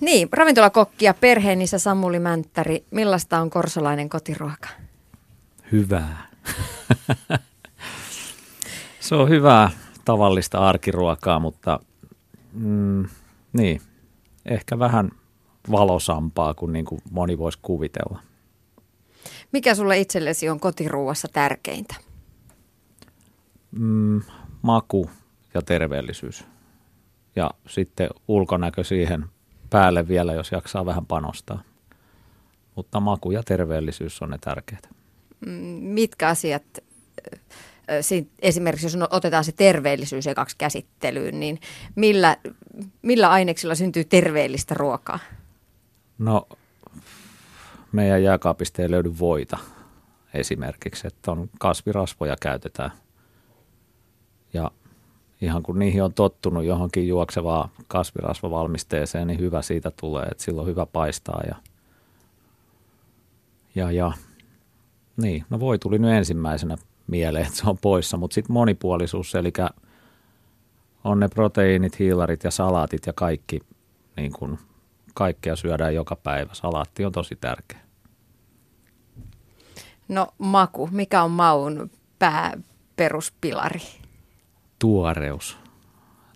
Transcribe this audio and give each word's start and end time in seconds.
Niin, 0.00 0.28
ravintolakokki 0.32 1.04
ja 1.04 1.14
perheenisä 1.14 1.78
Samuli 1.78 2.18
Mänttäri. 2.18 2.84
Millaista 2.90 3.40
on 3.40 3.50
korsolainen 3.50 4.08
kotiruoka? 4.08 4.68
Hyvää. 5.72 6.26
se 9.00 9.14
on 9.14 9.28
hyvää 9.28 9.70
tavallista 10.04 10.58
arkiruokaa, 10.58 11.38
mutta 11.38 11.80
mm, 12.52 13.08
niin, 13.52 13.80
ehkä 14.44 14.78
vähän 14.78 15.10
valosampaa 15.70 16.54
kuin, 16.54 16.72
niin 16.72 16.84
kuin 16.84 17.00
moni 17.10 17.38
voisi 17.38 17.58
kuvitella. 17.62 18.20
Mikä 19.52 19.74
sulle 19.74 19.98
itsellesi 19.98 20.48
on 20.48 20.60
kotiruuassa 20.60 21.28
tärkeintä? 21.32 21.94
Mm, 23.70 24.22
maku 24.62 25.10
ja 25.54 25.62
terveellisyys. 25.62 26.44
Ja 27.36 27.50
sitten 27.66 28.08
ulkonäkö 28.28 28.84
siihen 28.84 29.24
päälle 29.70 30.08
vielä, 30.08 30.32
jos 30.32 30.52
jaksaa 30.52 30.86
vähän 30.86 31.06
panostaa. 31.06 31.62
Mutta 32.74 33.00
maku 33.00 33.30
ja 33.30 33.42
terveellisyys 33.42 34.22
on 34.22 34.30
ne 34.30 34.38
tärkeät. 34.40 34.88
Mm, 35.46 35.52
mitkä 35.82 36.28
asiat, 36.28 36.62
esimerkiksi 38.42 38.86
jos 38.86 39.08
otetaan 39.10 39.44
se 39.44 39.52
terveellisyys 39.52 40.26
ekaksi 40.26 40.56
käsittelyyn, 40.58 41.40
niin 41.40 41.60
millä, 41.94 42.36
millä 43.02 43.30
aineksilla 43.30 43.74
syntyy 43.74 44.04
terveellistä 44.04 44.74
ruokaa? 44.74 45.18
No 46.18 46.48
meidän 47.92 48.22
jääkaapista 48.22 48.82
ei 48.82 48.90
löydy 48.90 49.18
voita 49.18 49.58
esimerkiksi, 50.34 51.06
että 51.06 51.30
on 51.30 51.50
kasvirasvoja 51.58 52.36
käytetään. 52.40 52.90
Ja 54.52 54.70
ihan 55.40 55.62
kun 55.62 55.78
niihin 55.78 56.02
on 56.02 56.14
tottunut 56.14 56.64
johonkin 56.64 57.08
juoksevaa 57.08 57.68
kasvirasvavalmisteeseen, 57.88 59.26
niin 59.26 59.40
hyvä 59.40 59.62
siitä 59.62 59.92
tulee, 60.00 60.24
että 60.24 60.44
silloin 60.44 60.68
hyvä 60.68 60.86
paistaa. 60.86 61.42
Ja, 61.46 61.56
ja, 63.74 63.92
ja 63.92 64.12
niin, 65.16 65.44
no 65.50 65.60
voi 65.60 65.78
tuli 65.78 65.98
nyt 65.98 66.10
ensimmäisenä 66.10 66.76
mieleen, 67.06 67.46
että 67.46 67.58
se 67.58 67.70
on 67.70 67.78
poissa, 67.78 68.16
mutta 68.16 68.34
sitten 68.34 68.52
monipuolisuus, 68.52 69.34
eli 69.34 69.52
on 71.04 71.20
ne 71.20 71.28
proteiinit, 71.28 71.98
hiilarit 71.98 72.44
ja 72.44 72.50
salaatit 72.50 73.06
ja 73.06 73.12
kaikki, 73.12 73.60
niin 74.16 74.32
kuin 74.32 74.58
kaikkea 75.14 75.56
syödään 75.56 75.94
joka 75.94 76.16
päivä. 76.16 76.54
Salaatti 76.54 77.04
on 77.04 77.12
tosi 77.12 77.36
tärkeä. 77.36 77.80
No 80.08 80.26
maku, 80.38 80.88
mikä 80.92 81.22
on 81.22 81.30
maun 81.30 81.90
pääperuspilari? 82.18 83.80
Tuoreus. 84.78 85.56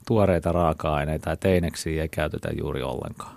Tuoreita 0.06 0.52
raaka-aineita 0.52 1.30
ja 1.30 1.36
teineksiä 1.36 2.02
ei 2.02 2.08
käytetä 2.08 2.48
juuri 2.58 2.82
ollenkaan. 2.82 3.36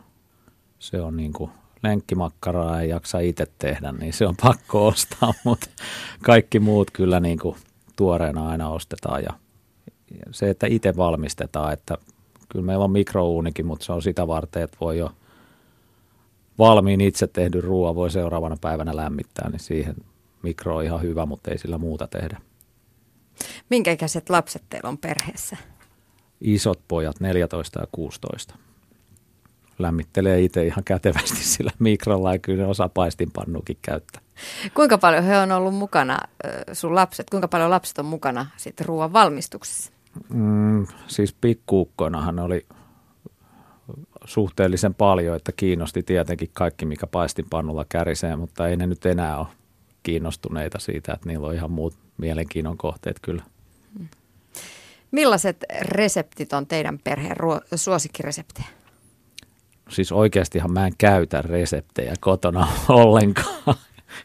Se 0.79 1.01
on 1.01 1.17
niin 1.17 1.33
kuin 1.33 1.51
lenkkimakkaraa 1.83 2.81
ei 2.81 2.89
jaksa 2.89 3.19
itse 3.19 3.45
tehdä, 3.59 3.91
niin 3.91 4.13
se 4.13 4.27
on 4.27 4.35
pakko 4.41 4.87
ostaa, 4.87 5.33
mutta 5.45 5.69
kaikki 6.23 6.59
muut 6.59 6.91
kyllä 6.91 7.19
niin 7.19 7.39
kuin 7.39 7.55
tuoreena 7.95 8.49
aina 8.49 8.69
ostetaan. 8.69 9.23
Ja 9.23 9.33
se, 10.31 10.49
että 10.49 10.67
itse 10.67 10.95
valmistetaan, 10.97 11.73
että 11.73 11.97
kyllä 12.49 12.65
meillä 12.65 12.83
on 12.83 12.91
mikrouunikin, 12.91 13.65
mutta 13.65 13.85
se 13.85 13.93
on 13.93 14.01
sitä 14.01 14.27
varten, 14.27 14.63
että 14.63 14.77
voi 14.81 14.97
jo 14.97 15.11
valmiin 16.59 17.01
itse 17.01 17.27
tehdyn 17.27 17.63
ruoan 17.63 17.95
voi 17.95 18.11
seuraavana 18.11 18.57
päivänä 18.61 18.95
lämmittää, 18.95 19.49
niin 19.49 19.59
siihen 19.59 19.95
mikro 20.41 20.75
on 20.75 20.83
ihan 20.83 21.01
hyvä, 21.01 21.25
mutta 21.25 21.51
ei 21.51 21.57
sillä 21.57 21.77
muuta 21.77 22.07
tehdä. 22.07 22.41
Minkä 23.69 23.91
ikäiset 23.91 24.29
lapset 24.29 24.63
teillä 24.69 24.89
on 24.89 24.97
perheessä? 24.97 25.57
Isot 26.41 26.79
pojat, 26.87 27.19
14 27.19 27.79
ja 27.79 27.87
16. 27.91 28.55
Lämmittelee 29.79 30.41
itse 30.41 30.65
ihan 30.65 30.83
kätevästi 30.83 31.43
sillä 31.53 31.71
mikrolla 31.79 32.33
ja 32.33 32.39
kyllä 32.39 32.67
osa 32.67 32.89
paistinpannukin 32.89 33.77
käyttää. 33.81 34.21
Kuinka 34.73 34.97
paljon 34.97 35.23
he 35.23 35.37
on 35.37 35.51
ollut 35.51 35.75
mukana, 35.75 36.17
sun 36.73 36.95
lapset, 36.95 37.29
kuinka 37.29 37.47
paljon 37.47 37.69
lapset 37.69 37.97
on 37.97 38.05
mukana 38.05 38.45
sitten 38.57 38.85
ruoan 38.85 39.13
valmistuksessa? 39.13 39.91
Mm, 40.29 40.87
siis 41.07 41.33
pikkuukkoinahan 41.33 42.39
oli 42.39 42.65
suhteellisen 44.25 44.93
paljon, 44.93 45.35
että 45.35 45.51
kiinnosti 45.51 46.03
tietenkin 46.03 46.49
kaikki, 46.53 46.85
mikä 46.85 47.07
paistinpannulla 47.07 47.85
kärisee, 47.89 48.35
mutta 48.35 48.67
ei 48.67 48.77
ne 48.77 48.87
nyt 48.87 49.05
enää 49.05 49.37
ole 49.37 49.47
kiinnostuneita 50.03 50.79
siitä, 50.79 51.13
että 51.13 51.29
niillä 51.29 51.47
on 51.47 51.55
ihan 51.55 51.71
muut 51.71 51.93
mielenkiinnon 52.17 52.77
kohteet 52.77 53.19
kyllä. 53.21 53.43
Millaiset 55.11 55.63
reseptit 55.81 56.53
on 56.53 56.67
teidän 56.67 56.99
perheen 56.99 57.37
ruo- 57.37 57.61
suosikkireseptejä? 57.75 58.67
Siis 59.89 60.11
oikeastihan 60.11 60.73
mä 60.73 60.87
en 60.87 60.93
käytä 60.97 61.41
reseptejä 61.41 62.13
kotona 62.19 62.67
ollenkaan. 62.89 63.75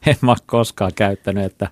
en 0.07 0.17
mä 0.21 0.34
koskaan 0.47 0.93
käyttänyt, 0.95 1.45
että 1.45 1.69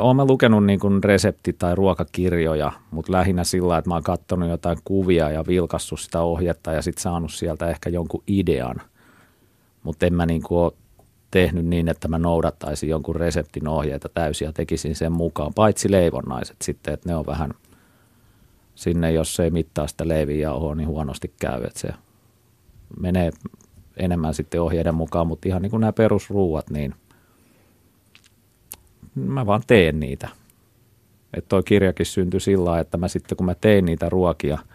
Olen 0.00 0.26
lukenut 0.26 0.66
niin 0.66 0.80
kuin 0.80 1.04
resepti- 1.04 1.52
tai 1.58 1.74
ruokakirjoja, 1.74 2.72
mutta 2.90 3.12
lähinnä 3.12 3.44
sillä, 3.44 3.78
että 3.78 3.90
mä 3.90 3.94
oon 3.94 4.02
katsonut 4.02 4.48
jotain 4.48 4.78
kuvia 4.84 5.30
ja 5.30 5.46
vilkassut 5.46 6.00
sitä 6.00 6.20
ohjetta 6.20 6.72
ja 6.72 6.82
sitten 6.82 7.02
saanut 7.02 7.32
sieltä 7.32 7.68
ehkä 7.70 7.90
jonkun 7.90 8.22
idean. 8.26 8.76
Mutta 9.82 10.06
en 10.06 10.14
mä 10.14 10.26
niin 10.26 10.42
kuin 10.42 10.58
ole 10.58 10.72
tehnyt 11.30 11.66
niin, 11.66 11.88
että 11.88 12.08
mä 12.08 12.18
noudattaisin 12.18 12.88
jonkun 12.88 13.16
reseptin 13.16 13.68
ohjeita 13.68 14.08
täysin 14.08 14.46
ja 14.46 14.52
tekisin 14.52 14.96
sen 14.96 15.12
mukaan, 15.12 15.54
paitsi 15.54 15.90
leivonnaiset 15.90 16.56
sitten, 16.62 16.94
että 16.94 17.08
ne 17.08 17.16
on 17.16 17.26
vähän 17.26 17.54
sinne, 18.74 19.12
jos 19.12 19.40
ei 19.40 19.50
mittaa 19.50 19.86
sitä 19.86 20.08
leivinjauhoa, 20.08 20.74
niin 20.74 20.88
huonosti 20.88 21.32
käy, 21.40 21.64
että 21.64 21.80
se 21.80 21.88
menee 23.00 23.30
enemmän 23.96 24.34
sitten 24.34 24.62
ohjeiden 24.62 24.94
mukaan, 24.94 25.26
mutta 25.26 25.48
ihan 25.48 25.62
niin 25.62 25.70
kuin 25.70 25.80
nämä 25.80 25.92
perusruuat, 25.92 26.70
niin 26.70 26.94
mä 29.14 29.46
vaan 29.46 29.62
teen 29.66 30.00
niitä. 30.00 30.28
Että 31.34 31.48
toi 31.48 31.62
kirjakin 31.62 32.06
syntyi 32.06 32.40
sillä 32.40 32.80
että 32.80 32.98
mä 32.98 33.08
sitten 33.08 33.36
kun 33.36 33.46
mä 33.46 33.54
tein 33.54 33.84
niitä 33.84 34.08
ruokia– 34.08 34.58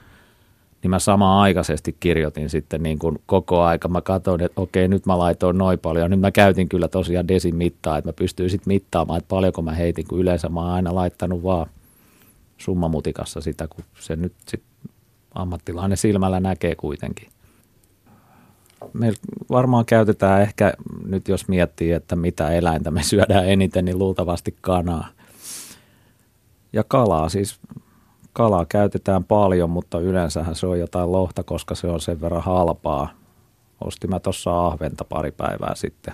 niin 0.86 0.90
mä 0.90 1.00
samaan 1.00 1.42
aikaisesti 1.42 1.96
kirjoitin 2.00 2.50
sitten 2.50 2.84
niin 2.84 3.00
kuin 3.00 3.20
koko 3.26 3.62
aika. 3.62 3.88
Mä 3.88 4.02
katsoin, 4.02 4.42
että 4.42 4.62
okei, 4.62 4.88
nyt 4.88 5.06
mä 5.06 5.18
laitoin 5.18 5.58
noin 5.58 5.80
paljon. 5.80 6.12
Nyt 6.12 6.20
mä 6.20 6.32
käytin 6.32 6.70
kyllä 6.70 6.88
tosiaan 6.88 7.28
desin 7.28 7.56
mittaa, 7.56 7.98
että 7.98 8.10
mä 8.10 8.14
pystyin 8.14 8.50
sitten 8.50 8.74
mittaamaan, 8.74 9.18
että 9.18 9.28
paljonko 9.28 9.62
mä 9.62 9.72
heitin, 9.72 10.08
kun 10.08 10.20
yleensä 10.20 10.50
mä 10.50 10.60
oon 10.60 10.70
aina 10.70 10.96
laittanut 10.96 11.44
vaan 11.44 11.70
summamutikassa 12.58 13.42
sitä, 13.42 13.68
kun 13.68 13.84
se 14.00 14.16
nyt 14.16 14.34
sitten 14.48 14.70
ammattilainen 15.36 15.98
silmällä 15.98 16.40
näkee 16.40 16.76
kuitenkin. 16.76 17.30
Me 18.94 19.14
varmaan 19.50 19.86
käytetään 19.86 20.42
ehkä 20.42 20.74
nyt, 21.06 21.28
jos 21.28 21.48
miettii, 21.48 21.92
että 21.92 22.16
mitä 22.16 22.50
eläintä 22.50 22.92
me 22.92 23.04
syödään 23.14 23.50
eniten, 23.50 23.86
niin 23.86 24.00
luultavasti 24.00 24.56
kanaa. 24.62 25.08
Ja 26.74 26.84
kalaa, 26.84 27.30
siis 27.30 27.60
kalaa 28.36 28.66
käytetään 28.66 29.24
paljon, 29.24 29.70
mutta 29.70 30.00
yleensähän 30.00 30.56
se 30.56 30.68
on 30.68 30.80
jotain 30.80 31.12
lohta, 31.12 31.44
koska 31.44 31.76
se 31.76 31.88
on 31.88 32.02
sen 32.02 32.22
verran 32.22 32.44
halpaa. 32.44 33.10
Ostin 33.82 34.10
mä 34.10 34.20
tuossa 34.20 34.68
ahventa 34.68 35.04
pari 35.04 35.32
päivää 35.32 35.76
sitten. 35.76 36.14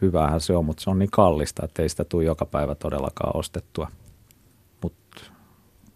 Hyvähän 0.00 0.40
se 0.40 0.56
on, 0.56 0.64
mutta 0.64 0.82
se 0.82 0.90
on 0.90 0.98
niin 0.98 1.10
kallista, 1.10 1.64
että 1.64 1.82
ei 1.82 1.88
sitä 1.88 2.04
tule 2.04 2.24
joka 2.24 2.46
päivä 2.46 2.74
todellakaan 2.74 3.36
ostettua. 3.36 3.88
Mutta 4.82 5.22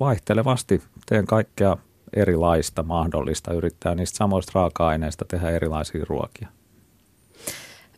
vaihtelevasti 0.00 0.82
teen 1.06 1.26
kaikkea 1.26 1.76
erilaista 2.16 2.82
mahdollista. 2.82 3.52
Yrittää 3.52 3.94
niistä 3.94 4.16
samoista 4.16 4.52
raaka-aineista 4.54 5.24
tehdä 5.24 5.50
erilaisia 5.50 6.04
ruokia. 6.08 6.48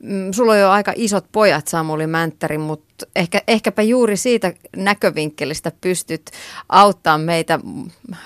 Mm, 0.02 0.32
sulla 0.32 0.52
on 0.52 0.58
jo 0.58 0.70
aika 0.70 0.92
isot 0.96 1.24
pojat 1.32 1.68
Samuli 1.68 2.06
Mänttäri, 2.06 2.58
mutta 2.58 3.06
ehkä, 3.16 3.42
ehkäpä 3.48 3.82
juuri 3.82 4.16
siitä 4.16 4.52
näkövinkkelistä 4.76 5.72
pystyt 5.80 6.30
auttaa 6.68 7.18
meitä 7.18 7.60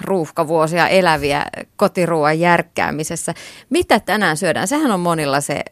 ruuhkavuosia 0.00 0.88
eläviä 0.88 1.46
kotiruoan 1.76 2.40
järkkäämisessä. 2.40 3.34
Mitä 3.70 4.00
tänään 4.00 4.36
syödään? 4.36 4.68
Sehän 4.68 4.90
on 4.90 5.00
monilla 5.00 5.40
se 5.40 5.64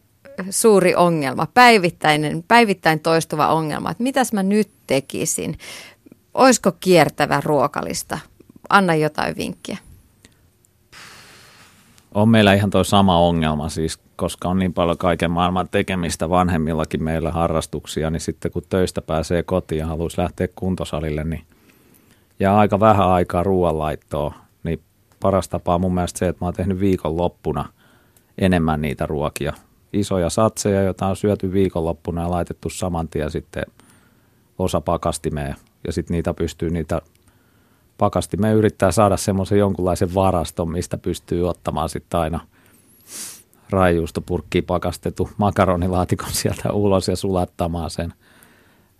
suuri 0.50 0.94
ongelma, 0.94 1.46
päivittäinen, 1.54 2.44
päivittäin 2.48 3.00
toistuva 3.00 3.48
ongelma, 3.48 3.90
että 3.90 4.02
mitäs 4.02 4.32
mä 4.32 4.42
nyt 4.42 4.70
tekisin? 4.86 5.58
Oisko 6.34 6.72
kiertävä 6.80 7.40
ruokalista? 7.44 8.18
Anna 8.68 8.94
jotain 8.94 9.36
vinkkiä. 9.36 9.76
On 12.14 12.28
meillä 12.28 12.54
ihan 12.54 12.70
tuo 12.70 12.84
sama 12.84 13.18
ongelma, 13.18 13.68
siis 13.68 13.98
koska 14.16 14.48
on 14.48 14.58
niin 14.58 14.74
paljon 14.74 14.98
kaiken 14.98 15.30
maailman 15.30 15.68
tekemistä 15.70 16.30
vanhemmillakin 16.30 17.02
meillä 17.02 17.30
harrastuksia, 17.30 18.10
niin 18.10 18.20
sitten 18.20 18.52
kun 18.52 18.62
töistä 18.68 19.02
pääsee 19.02 19.42
kotiin 19.42 19.78
ja 19.78 19.86
haluaisi 19.86 20.20
lähteä 20.20 20.48
kuntosalille, 20.56 21.24
niin 21.24 21.42
ja 22.40 22.58
aika 22.58 22.80
vähän 22.80 23.08
aikaa 23.08 23.42
ruoanlaittoa, 23.42 24.34
niin 24.64 24.80
paras 25.20 25.48
tapa 25.48 25.74
on 25.74 25.80
mun 25.80 25.94
mielestä 25.94 26.18
se, 26.18 26.28
että 26.28 26.44
mä 26.44 26.46
oon 26.46 26.54
tehnyt 26.54 26.80
viikonloppuna 26.80 27.68
enemmän 28.38 28.80
niitä 28.80 29.06
ruokia. 29.06 29.52
Isoja 29.92 30.30
satseja, 30.30 30.82
joita 30.82 31.06
on 31.06 31.16
syöty 31.16 31.52
viikonloppuna 31.52 32.22
ja 32.22 32.30
laitettu 32.30 32.70
saman 32.70 33.08
tien 33.08 33.30
sitten 33.30 33.64
osa 34.58 34.80
pakastimeen. 34.80 35.54
Ja 35.86 35.92
sitten 35.92 36.14
niitä 36.14 36.34
pystyy 36.34 36.70
niitä 36.70 37.02
pakastimeen 37.98 38.56
yrittää 38.56 38.92
saada 38.92 39.16
semmoisen 39.16 39.58
jonkunlaisen 39.58 40.14
varaston, 40.14 40.70
mistä 40.70 40.98
pystyy 40.98 41.48
ottamaan 41.48 41.88
sitten 41.88 42.20
aina– 42.20 42.40
raijuustopurkkiin 43.72 44.64
pakastettu 44.64 45.30
makaronilaatikon 45.36 46.30
sieltä 46.32 46.72
ulos 46.72 47.08
ja 47.08 47.16
sulattamaan 47.16 47.90
sen. 47.90 48.12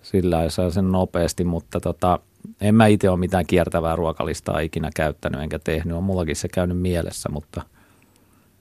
Sillä 0.03 0.43
ei 0.43 0.51
saa 0.51 0.71
sen 0.71 0.93
nopeasti, 0.93 1.45
mutta 1.45 1.81
tota, 1.81 2.19
en 2.61 2.75
mä 2.75 2.87
itse 2.87 3.11
ole 3.11 3.19
mitään 3.19 3.47
kiertävää 3.47 3.97
ruokalistaa 3.97 4.61
ikinä 4.61 4.91
käyttänyt 4.97 5.41
enkä 5.41 5.59
tehnyt. 5.59 5.97
On 5.97 6.05
mullakin 6.05 6.37
se 6.37 6.49
käynyt 6.49 6.79
mielessä, 6.79 7.29
mutta 7.29 7.63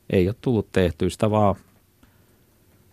ei 0.10 0.28
ole 0.28 0.36
tullut 0.42 0.68
tehtyä 0.72 1.10
sitä 1.10 1.32
vaan 1.32 1.56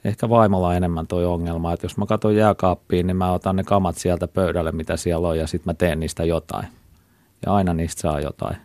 ehkä 0.04 0.28
vaimolla 0.28 0.74
enemmän 0.74 1.06
toi 1.06 1.26
ongelma, 1.26 1.72
että 1.72 1.84
jos 1.84 1.96
mä 1.96 2.06
katson 2.06 2.36
jääkaappiin, 2.36 3.06
niin 3.06 3.16
mä 3.16 3.32
otan 3.32 3.56
ne 3.56 3.64
kamat 3.64 3.96
sieltä 3.96 4.28
pöydälle, 4.28 4.72
mitä 4.72 4.96
siellä 4.96 5.28
on, 5.28 5.38
ja 5.38 5.46
sitten 5.46 5.70
mä 5.70 5.74
teen 5.74 6.00
niistä 6.00 6.24
jotain. 6.24 6.68
Ja 7.46 7.54
aina 7.54 7.74
niistä 7.74 8.00
saa 8.00 8.20
jotain. 8.20 8.56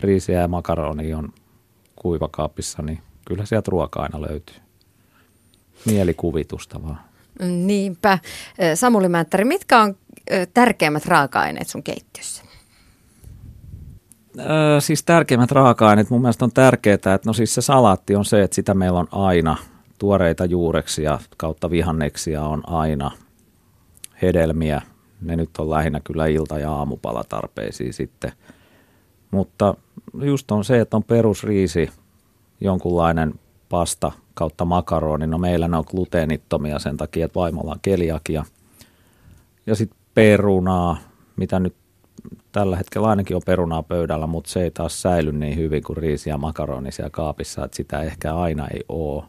Riisiä 0.00 0.40
ja 0.40 0.48
makaroni 0.48 1.14
on 1.14 1.32
kuivakaapissa, 1.96 2.82
niin 2.82 3.00
kyllä 3.26 3.44
sieltä 3.44 3.70
ruoka 3.70 4.02
aina 4.02 4.22
löytyy. 4.22 4.56
Mielikuvitusta 5.86 6.82
vaan. 6.82 7.00
Niinpä. 7.40 8.18
Samuli 8.74 9.08
Mänttäri, 9.08 9.44
mitkä 9.44 9.80
on 9.80 9.96
tärkeimmät 10.54 11.06
raaka-aineet 11.06 11.68
sun 11.68 11.82
keittiössä? 11.82 12.42
Öö, 14.38 14.80
siis 14.80 15.04
tärkeimmät 15.04 15.52
raaka-aineet 15.52 16.10
mun 16.10 16.20
mielestä 16.20 16.44
on 16.44 16.52
tärkeää, 16.52 16.94
että 16.94 17.20
no 17.26 17.32
siis 17.32 17.54
se 17.54 17.62
salaatti 17.62 18.16
on 18.16 18.24
se, 18.24 18.42
että 18.42 18.54
sitä 18.54 18.74
meillä 18.74 18.98
on 18.98 19.08
aina. 19.12 19.56
Tuoreita 19.98 20.44
juureksia 20.44 21.18
kautta 21.36 21.70
vihanneksia 21.70 22.42
on 22.42 22.68
aina. 22.68 23.10
Hedelmiä, 24.22 24.82
ne 25.22 25.36
nyt 25.36 25.50
on 25.58 25.70
lähinnä 25.70 26.00
kyllä 26.04 26.26
ilta- 26.26 26.58
ja 26.58 26.72
aamupalatarpeisiin 26.72 27.92
sitten. 27.92 28.32
Mutta 29.30 29.74
just 30.22 30.50
on 30.50 30.64
se, 30.64 30.80
että 30.80 30.96
on 30.96 31.04
perusriisi, 31.04 31.90
jonkunlainen 32.60 33.34
pasta 33.68 34.12
kautta 34.34 34.64
makaroni. 34.64 35.26
No 35.26 35.38
meillä 35.38 35.68
ne 35.68 35.76
on 35.76 35.84
gluteenittomia 35.86 36.78
sen 36.78 36.96
takia, 36.96 37.24
että 37.24 37.40
vaimolla 37.40 37.72
on 37.72 37.80
keliakia. 37.82 38.44
Ja 39.66 39.74
sitten 39.74 39.98
perunaa, 40.14 40.96
mitä 41.36 41.60
nyt 41.60 41.74
tällä 42.52 42.76
hetkellä 42.76 43.08
ainakin 43.08 43.36
on 43.36 43.42
perunaa 43.46 43.82
pöydällä, 43.82 44.26
mutta 44.26 44.50
se 44.50 44.62
ei 44.62 44.70
taas 44.70 45.02
säily 45.02 45.32
niin 45.32 45.56
hyvin 45.56 45.82
kuin 45.82 45.96
riisi 45.96 46.30
ja 46.30 46.38
makaroni 46.38 46.92
siellä 46.92 47.10
kaapissa, 47.10 47.64
että 47.64 47.76
sitä 47.76 48.02
ehkä 48.02 48.34
aina 48.34 48.68
ei 48.68 48.84
ole. 48.88 49.24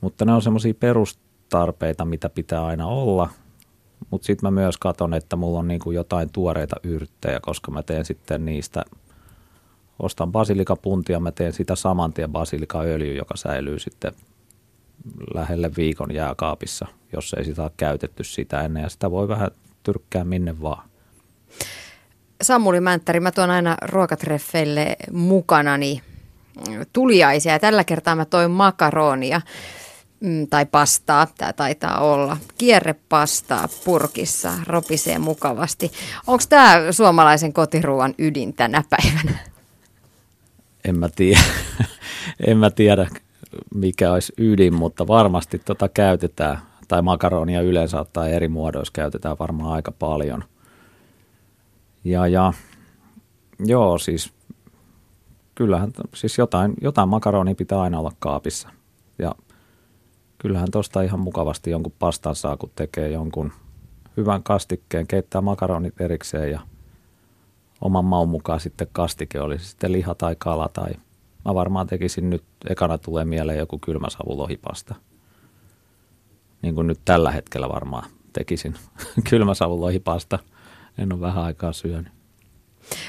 Mutta 0.00 0.24
ne 0.24 0.32
on 0.32 0.42
semmoisia 0.42 0.74
perustarpeita, 0.74 2.04
mitä 2.04 2.28
pitää 2.28 2.66
aina 2.66 2.86
olla. 2.86 3.28
Mutta 4.10 4.26
sitten 4.26 4.46
mä 4.46 4.60
myös 4.60 4.76
katson, 4.76 5.14
että 5.14 5.36
mulla 5.36 5.58
on 5.58 5.68
niinku 5.68 5.90
jotain 5.90 6.30
tuoreita 6.30 6.76
yrttejä, 6.82 7.40
koska 7.40 7.70
mä 7.70 7.82
teen 7.82 8.04
sitten 8.04 8.44
niistä, 8.44 8.84
ostan 9.98 10.32
basilikapuntia, 10.32 11.20
mä 11.20 11.32
teen 11.32 11.52
sitä 11.52 11.76
saman 11.76 12.12
tien 12.12 12.32
basilikaöljy, 12.32 13.14
joka 13.14 13.36
säilyy 13.36 13.78
sitten 13.78 14.12
lähelle 15.34 15.70
viikon 15.76 16.14
jääkaapissa, 16.14 16.86
jos 17.12 17.34
ei 17.38 17.44
sitä 17.44 17.62
ole 17.62 17.70
käytetty 17.76 18.24
sitä 18.24 18.62
ennen. 18.62 18.82
Ja 18.82 18.88
sitä 18.88 19.10
voi 19.10 19.28
vähän 19.28 19.50
tyrkkää 19.82 20.24
minne 20.24 20.62
vaan. 20.62 20.88
Samuli 22.42 22.80
Mänttäri, 22.80 23.20
mä 23.20 23.32
tuon 23.32 23.50
aina 23.50 23.76
ruokatreffeille 23.82 24.96
mukanani 25.12 26.02
tuliaisia 26.92 27.52
ja 27.52 27.58
tällä 27.58 27.84
kertaa 27.84 28.16
mä 28.16 28.24
toin 28.24 28.50
makaronia 28.50 29.40
mm, 30.24 30.46
tai 30.46 30.66
pastaa, 30.66 31.26
tämä 31.38 31.52
taitaa 31.52 32.00
olla, 32.00 32.36
kierrepastaa 32.58 33.68
purkissa, 33.84 34.52
ropisee 34.66 35.18
mukavasti. 35.18 35.92
Onko 36.26 36.44
tämä 36.48 36.92
suomalaisen 36.92 37.52
kotiruuan 37.52 38.14
ydin 38.18 38.54
tänä 38.54 38.82
päivänä? 38.90 39.38
En 40.84 40.98
mä 40.98 41.08
tiedä, 41.08 41.40
en 42.46 42.58
mä 42.58 42.70
tiedä 42.70 43.08
mikä 43.74 44.12
olisi 44.12 44.32
ydin, 44.38 44.74
mutta 44.74 45.06
varmasti 45.06 45.58
tota 45.58 45.88
käytetään, 45.88 46.58
tai 46.88 47.02
makaronia 47.02 47.60
yleensä 47.60 48.04
tai 48.12 48.32
eri 48.32 48.48
muodoissa 48.48 48.92
käytetään 48.92 49.36
varmaan 49.38 49.72
aika 49.72 49.92
paljon– 49.92 50.44
ja, 52.04 52.26
ja 52.26 52.52
joo, 53.58 53.98
siis 53.98 54.32
kyllähän 55.54 55.92
siis 56.14 56.38
jotain, 56.38 56.74
jotain 56.80 57.08
makaronia 57.08 57.54
pitää 57.54 57.80
aina 57.80 57.98
olla 57.98 58.12
kaapissa. 58.18 58.68
Ja 59.18 59.34
kyllähän 60.44 60.70
tuosta 60.70 61.02
ihan 61.02 61.20
mukavasti 61.20 61.70
jonkun 61.70 61.92
pastan 61.98 62.34
saa, 62.34 62.56
kun 62.56 62.70
tekee 62.76 63.10
jonkun 63.10 63.52
hyvän 64.16 64.42
kastikkeen, 64.42 65.06
keittää 65.06 65.40
makaronit 65.40 66.00
erikseen 66.00 66.50
ja 66.50 66.60
oman 67.80 68.04
maun 68.04 68.28
mukaan 68.28 68.60
sitten 68.60 68.88
kastike, 68.92 69.40
oli 69.40 69.58
sitten 69.58 69.92
liha 69.92 70.14
tai 70.14 70.36
kala 70.38 70.68
tai 70.68 70.92
mä 71.44 71.54
varmaan 71.54 71.86
tekisin 71.86 72.30
nyt, 72.30 72.44
ekana 72.68 72.98
tulee 72.98 73.24
mieleen 73.24 73.58
joku 73.58 73.78
kylmäsavulohipasta. 73.78 74.94
Niin 76.62 76.74
kuin 76.74 76.86
nyt 76.86 77.00
tällä 77.04 77.30
hetkellä 77.30 77.68
varmaan 77.68 78.10
tekisin 78.32 78.74
kylmäsavulohipasta– 79.30 80.38
en 80.98 81.12
ole 81.12 81.20
vähän 81.20 81.44
aikaa 81.44 81.72
syönyt. 81.72 82.12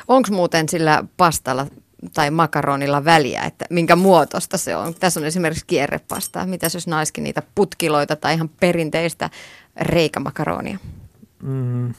Onko 0.08 0.30
muuten 0.32 0.70
sillä 0.70 1.04
pastalla 1.18 1.68
tai 2.14 2.32
makaronilla 2.32 3.06
väliä, 3.06 3.44
että 3.44 3.66
minkä 3.70 3.96
muotosta 3.96 4.58
se 4.58 4.76
on? 4.76 4.94
Tässä 4.94 5.20
on 5.20 5.26
esimerkiksi 5.26 5.66
kierrepastaa. 5.68 6.46
Mitä 6.46 6.68
jos 6.74 6.88
naiskin 6.88 7.24
niitä 7.24 7.44
putkiloita 7.56 8.16
tai 8.16 8.34
ihan 8.34 8.50
perinteistä 8.50 9.30
reikämakaronia? 9.82 10.80
Mm, 11.44 11.94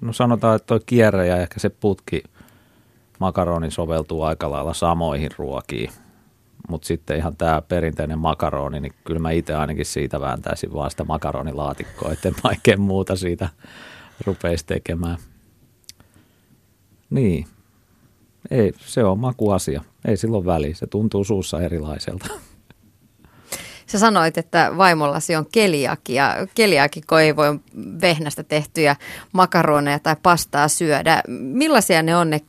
no 0.00 0.12
sanotaan, 0.12 0.56
että 0.56 0.66
tuo 0.66 0.80
kierre 0.86 1.26
ja 1.26 1.36
ehkä 1.36 1.60
se 1.60 1.68
putki 1.68 2.22
makaroni 3.18 3.70
soveltuu 3.70 4.22
aika 4.22 4.50
lailla 4.50 4.74
samoihin 4.74 5.30
ruokiin. 5.38 5.90
Mutta 6.68 6.86
sitten 6.86 7.16
ihan 7.16 7.36
tämä 7.36 7.62
perinteinen 7.62 8.18
makaroni, 8.18 8.80
niin 8.80 8.92
kyllä 9.04 9.20
mä 9.20 9.30
itse 9.30 9.54
ainakin 9.54 9.86
siitä 9.86 10.20
vääntäisin 10.20 10.74
vaan 10.74 10.90
sitä 10.90 11.04
makaronilaatikkoa, 11.04 12.12
etten 12.12 12.34
oikein 12.44 12.80
muuta 12.80 13.16
siitä 13.16 13.48
rupeisi 14.26 14.66
tekemään. 14.66 15.18
Niin, 17.10 17.46
ei, 18.50 18.72
se 18.78 19.04
on 19.04 19.18
makuasia. 19.18 19.82
Ei 20.04 20.16
silloin 20.16 20.46
väli. 20.46 20.74
Se 20.74 20.86
tuntuu 20.86 21.24
suussa 21.24 21.60
erilaiselta. 21.60 22.26
Sä 23.86 23.98
sanoit, 23.98 24.38
että 24.38 24.72
vaimollasi 24.76 25.36
on 25.36 25.46
keliaki 25.52 26.14
ja 26.14 26.46
keliakiko 26.54 27.18
ei 27.18 27.36
voi 27.36 27.58
vehnästä 28.00 28.42
tehtyjä 28.42 28.96
makaroneja 29.32 29.98
tai 29.98 30.16
pastaa 30.22 30.68
syödä. 30.68 31.22
Millaisia 31.28 32.02
ne 32.02 32.16
on 32.16 32.30
ne 32.30 32.40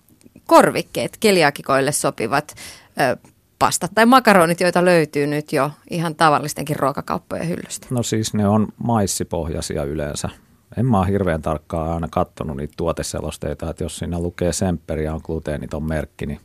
korvikkeet 0.45 1.17
keliakikoille 1.19 1.91
sopivat 1.91 2.55
ö, 3.01 3.17
pastat 3.59 3.91
tai 3.95 4.05
makaronit, 4.05 4.61
joita 4.61 4.85
löytyy 4.85 5.27
nyt 5.27 5.53
jo 5.53 5.71
ihan 5.89 6.15
tavallistenkin 6.15 6.75
ruokakauppojen 6.75 7.49
hyllystä? 7.49 7.87
No 7.89 8.03
siis 8.03 8.33
ne 8.33 8.47
on 8.47 8.67
maissipohjaisia 8.77 9.83
yleensä 9.83 10.29
en 10.77 10.85
mä 10.85 10.99
ole 10.99 11.07
hirveän 11.07 11.41
tarkkaan 11.41 11.93
aina 11.93 12.07
katsonut 12.11 12.57
niitä 12.57 12.73
tuoteselosteita, 12.77 13.69
että 13.69 13.83
jos 13.83 13.97
siinä 13.97 14.19
lukee 14.19 14.53
Semper 14.53 14.99
ja 14.99 15.13
on 15.13 15.21
gluteeniton 15.23 15.83
merkki, 15.83 16.25
niin 16.25 16.39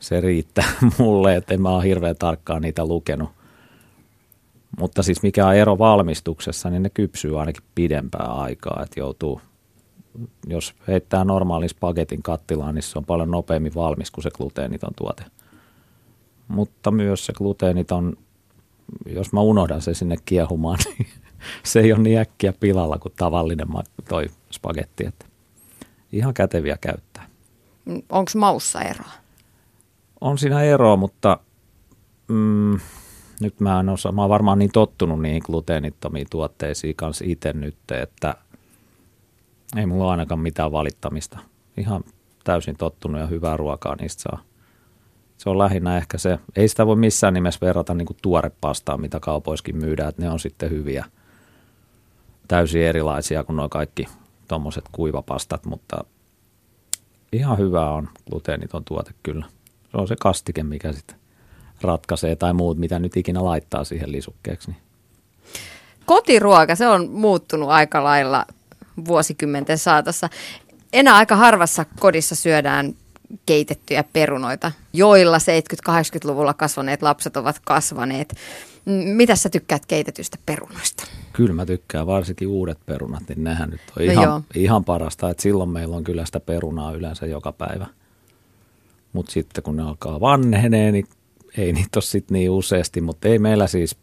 se 0.00 0.20
riittää 0.20 0.72
mulle, 0.98 1.36
että 1.36 1.54
en 1.54 1.62
mä 1.62 1.68
ole 1.68 1.84
hirveän 1.84 2.16
tarkkaan 2.16 2.62
niitä 2.62 2.86
lukenut. 2.86 3.30
Mutta 4.78 5.02
siis 5.02 5.22
mikä 5.22 5.46
on 5.46 5.54
ero 5.54 5.78
valmistuksessa, 5.78 6.70
niin 6.70 6.82
ne 6.82 6.90
kypsyy 6.90 7.40
ainakin 7.40 7.62
pidempää 7.74 8.26
aikaa, 8.26 8.80
että 8.82 9.00
joutuu, 9.00 9.40
jos 10.46 10.74
heittää 10.88 11.24
normaalin 11.24 11.68
spagetin 11.68 12.22
kattilaan, 12.22 12.74
niin 12.74 12.82
se 12.82 12.98
on 12.98 13.04
paljon 13.04 13.30
nopeammin 13.30 13.74
valmis 13.74 14.10
kuin 14.10 14.22
se 14.22 14.30
gluteeniton 14.30 14.94
tuote. 14.96 15.24
Mutta 16.48 16.90
myös 16.90 17.26
se 17.26 17.32
gluteeniton, 17.32 18.16
jos 19.06 19.32
mä 19.32 19.40
unohdan 19.40 19.82
se 19.82 19.94
sinne 19.94 20.16
kiehumaan, 20.24 20.78
niin 20.98 21.08
se 21.62 21.80
ei 21.80 21.92
ole 21.92 22.02
niin 22.02 22.18
äkkiä 22.18 22.52
pilalla 22.60 22.98
kuin 22.98 23.14
tavallinen 23.16 23.68
toi 24.08 24.26
spagetti. 24.50 25.06
Että 25.06 25.26
ihan 26.12 26.34
käteviä 26.34 26.78
käyttää. 26.80 27.26
Onko 28.08 28.30
maussa 28.36 28.82
eroa? 28.82 29.12
On 30.20 30.38
siinä 30.38 30.62
eroa, 30.62 30.96
mutta 30.96 31.38
mm, 32.28 32.78
nyt 33.40 33.60
mä 33.60 33.80
en 33.80 33.88
osaa, 33.88 34.12
mä 34.12 34.20
oon 34.20 34.30
varmaan 34.30 34.58
niin 34.58 34.72
tottunut 34.72 35.22
niihin 35.22 35.42
gluteenittomiin 35.46 36.26
tuotteisiin 36.30 36.96
kanssa 36.96 37.24
itse 37.28 37.52
nyt, 37.52 37.76
että 38.02 38.34
ei 39.76 39.86
mulla 39.86 40.10
ainakaan 40.10 40.40
mitään 40.40 40.72
valittamista. 40.72 41.38
Ihan 41.76 42.04
täysin 42.44 42.76
tottunut 42.76 43.20
ja 43.20 43.26
hyvää 43.26 43.56
ruokaa 43.56 43.96
niistä 43.96 44.22
saa. 44.22 44.42
Se 45.38 45.50
on 45.50 45.58
lähinnä 45.58 45.96
ehkä 45.96 46.18
se, 46.18 46.38
ei 46.56 46.68
sitä 46.68 46.86
voi 46.86 46.96
missään 46.96 47.34
nimessä 47.34 47.66
verrata 47.66 47.94
niin 47.94 48.06
tuorepastaan, 48.22 49.00
mitä 49.00 49.20
kaupoiskin 49.20 49.76
myydään, 49.76 50.08
että 50.08 50.22
ne 50.22 50.30
on 50.30 50.40
sitten 50.40 50.70
hyviä– 50.70 51.04
täysin 52.48 52.82
erilaisia 52.82 53.44
kuin 53.44 53.56
nuo 53.56 53.68
kaikki 53.68 54.06
tuommoiset 54.48 54.84
kuivapastat, 54.92 55.64
mutta 55.64 56.04
ihan 57.32 57.58
hyvä 57.58 57.90
on 57.90 58.08
gluteeniton 58.30 58.84
tuote 58.84 59.10
kyllä. 59.22 59.46
Se 59.90 59.96
on 59.96 60.08
se 60.08 60.16
kastike, 60.20 60.62
mikä 60.62 60.92
sitten 60.92 61.16
ratkaisee 61.82 62.36
tai 62.36 62.52
muut, 62.52 62.78
mitä 62.78 62.98
nyt 62.98 63.16
ikinä 63.16 63.44
laittaa 63.44 63.84
siihen 63.84 64.12
lisukkeeksi. 64.12 64.70
Niin. 64.70 64.80
Kotiruoka, 66.06 66.74
se 66.74 66.88
on 66.88 67.10
muuttunut 67.10 67.68
aika 67.68 68.04
lailla 68.04 68.46
vuosikymmenten 69.04 69.78
saatossa. 69.78 70.28
Enää 70.92 71.16
aika 71.16 71.36
harvassa 71.36 71.84
kodissa 72.00 72.34
syödään 72.34 72.94
keitettyjä 73.46 74.04
perunoita, 74.12 74.72
joilla 74.92 75.38
70-80-luvulla 75.38 76.54
kasvaneet 76.54 77.02
lapset 77.02 77.36
ovat 77.36 77.60
kasvaneet. 77.64 78.34
Mitä 78.86 79.36
sä 79.36 79.48
tykkäät 79.48 79.86
keitetystä 79.86 80.38
perunoista? 80.46 81.04
Kyllä 81.32 81.52
mä 81.52 81.66
tykkään, 81.66 82.06
varsinkin 82.06 82.48
uudet 82.48 82.78
perunat, 82.86 83.22
niin 83.28 83.44
nehän 83.44 83.70
nyt 83.70 83.80
on 83.98 84.06
no 84.06 84.12
ihan, 84.12 84.44
ihan 84.54 84.84
parasta. 84.84 85.30
Että 85.30 85.42
silloin 85.42 85.70
meillä 85.70 85.96
on 85.96 86.04
kyllä 86.04 86.26
sitä 86.26 86.40
perunaa 86.40 86.92
yleensä 86.92 87.26
joka 87.26 87.52
päivä. 87.52 87.86
Mutta 89.12 89.32
sitten 89.32 89.64
kun 89.64 89.76
ne 89.76 89.82
alkaa 89.82 90.20
vanhenee, 90.20 90.92
niin 90.92 91.06
ei 91.56 91.72
niitä 91.72 91.96
ole 91.96 92.02
sitten 92.02 92.34
niin 92.34 92.50
useasti. 92.50 93.00
Mutta 93.00 93.28
ei 93.28 93.38
meillä 93.38 93.66
siis, 93.66 93.96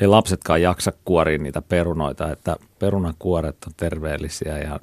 ei 0.00 0.06
lapsetkaan 0.06 0.62
jaksa 0.62 0.92
kuoria 1.04 1.38
niitä 1.38 1.62
perunoita, 1.62 2.32
että 2.32 2.56
perunakuoret 2.78 3.56
on 3.66 3.72
terveellisiä 3.76 4.58
ja 4.58 4.80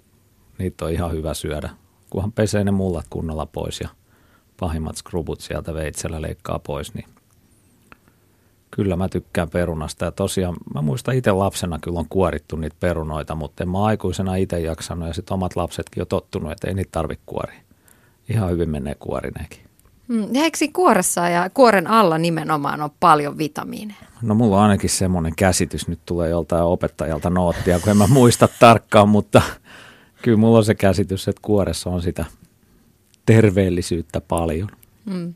niitä 0.57 0.85
on 0.85 0.91
ihan 0.91 1.11
hyvä 1.11 1.33
syödä. 1.33 1.69
Kunhan 2.09 2.31
pesee 2.31 2.63
ne 2.63 2.71
mullat 2.71 3.05
kunnolla 3.09 3.45
pois 3.45 3.79
ja 3.81 3.89
pahimmat 4.59 4.97
skrubut 4.97 5.41
sieltä 5.41 5.73
veitsellä 5.73 6.21
leikkaa 6.21 6.59
pois, 6.59 6.93
niin 6.93 7.05
Kyllä 8.75 8.95
mä 8.95 9.09
tykkään 9.09 9.49
perunasta 9.49 10.05
ja 10.05 10.11
tosiaan 10.11 10.55
mä 10.73 10.81
muistan 10.81 11.15
itse 11.15 11.31
lapsena 11.31 11.79
kyllä 11.79 11.99
on 11.99 12.09
kuorittu 12.09 12.55
niitä 12.55 12.75
perunoita, 12.79 13.35
mutta 13.35 13.63
en 13.63 13.69
mä 13.69 13.83
aikuisena 13.83 14.35
itse 14.35 14.59
jaksanut 14.59 15.07
ja 15.07 15.13
sitten 15.13 15.33
omat 15.33 15.55
lapsetkin 15.55 16.03
on 16.03 16.07
tottunut, 16.07 16.51
että 16.51 16.67
ei 16.67 16.73
niitä 16.73 16.91
tarvitse 16.91 17.23
kuoria. 17.25 17.61
Ihan 18.29 18.49
hyvin 18.49 18.69
menee 18.69 18.95
kuorineekin. 18.95 19.59
Mm, 20.07 20.35
eikö 20.35 20.57
kuoressa 20.73 21.29
ja 21.29 21.49
kuoren 21.49 21.87
alla 21.87 22.17
nimenomaan 22.17 22.81
on 22.81 22.89
paljon 22.99 23.37
vitamiineja? 23.37 23.99
No 24.21 24.35
mulla 24.35 24.57
on 24.57 24.63
ainakin 24.63 24.89
semmoinen 24.89 25.33
käsitys, 25.35 25.87
nyt 25.87 25.99
tulee 26.05 26.29
joltain 26.29 26.63
opettajalta 26.63 27.29
noottia, 27.29 27.79
kun 27.79 27.89
en 27.89 27.97
mä 27.97 28.07
muista 28.07 28.47
tarkkaan, 28.59 29.09
mutta 29.09 29.41
kyllä 30.21 30.37
mulla 30.37 30.57
on 30.57 30.65
se 30.65 30.75
käsitys, 30.75 31.27
että 31.27 31.41
kuoressa 31.41 31.89
on 31.89 32.01
sitä 32.01 32.25
terveellisyyttä 33.25 34.21
paljon. 34.21 34.69
Mm. 35.05 35.33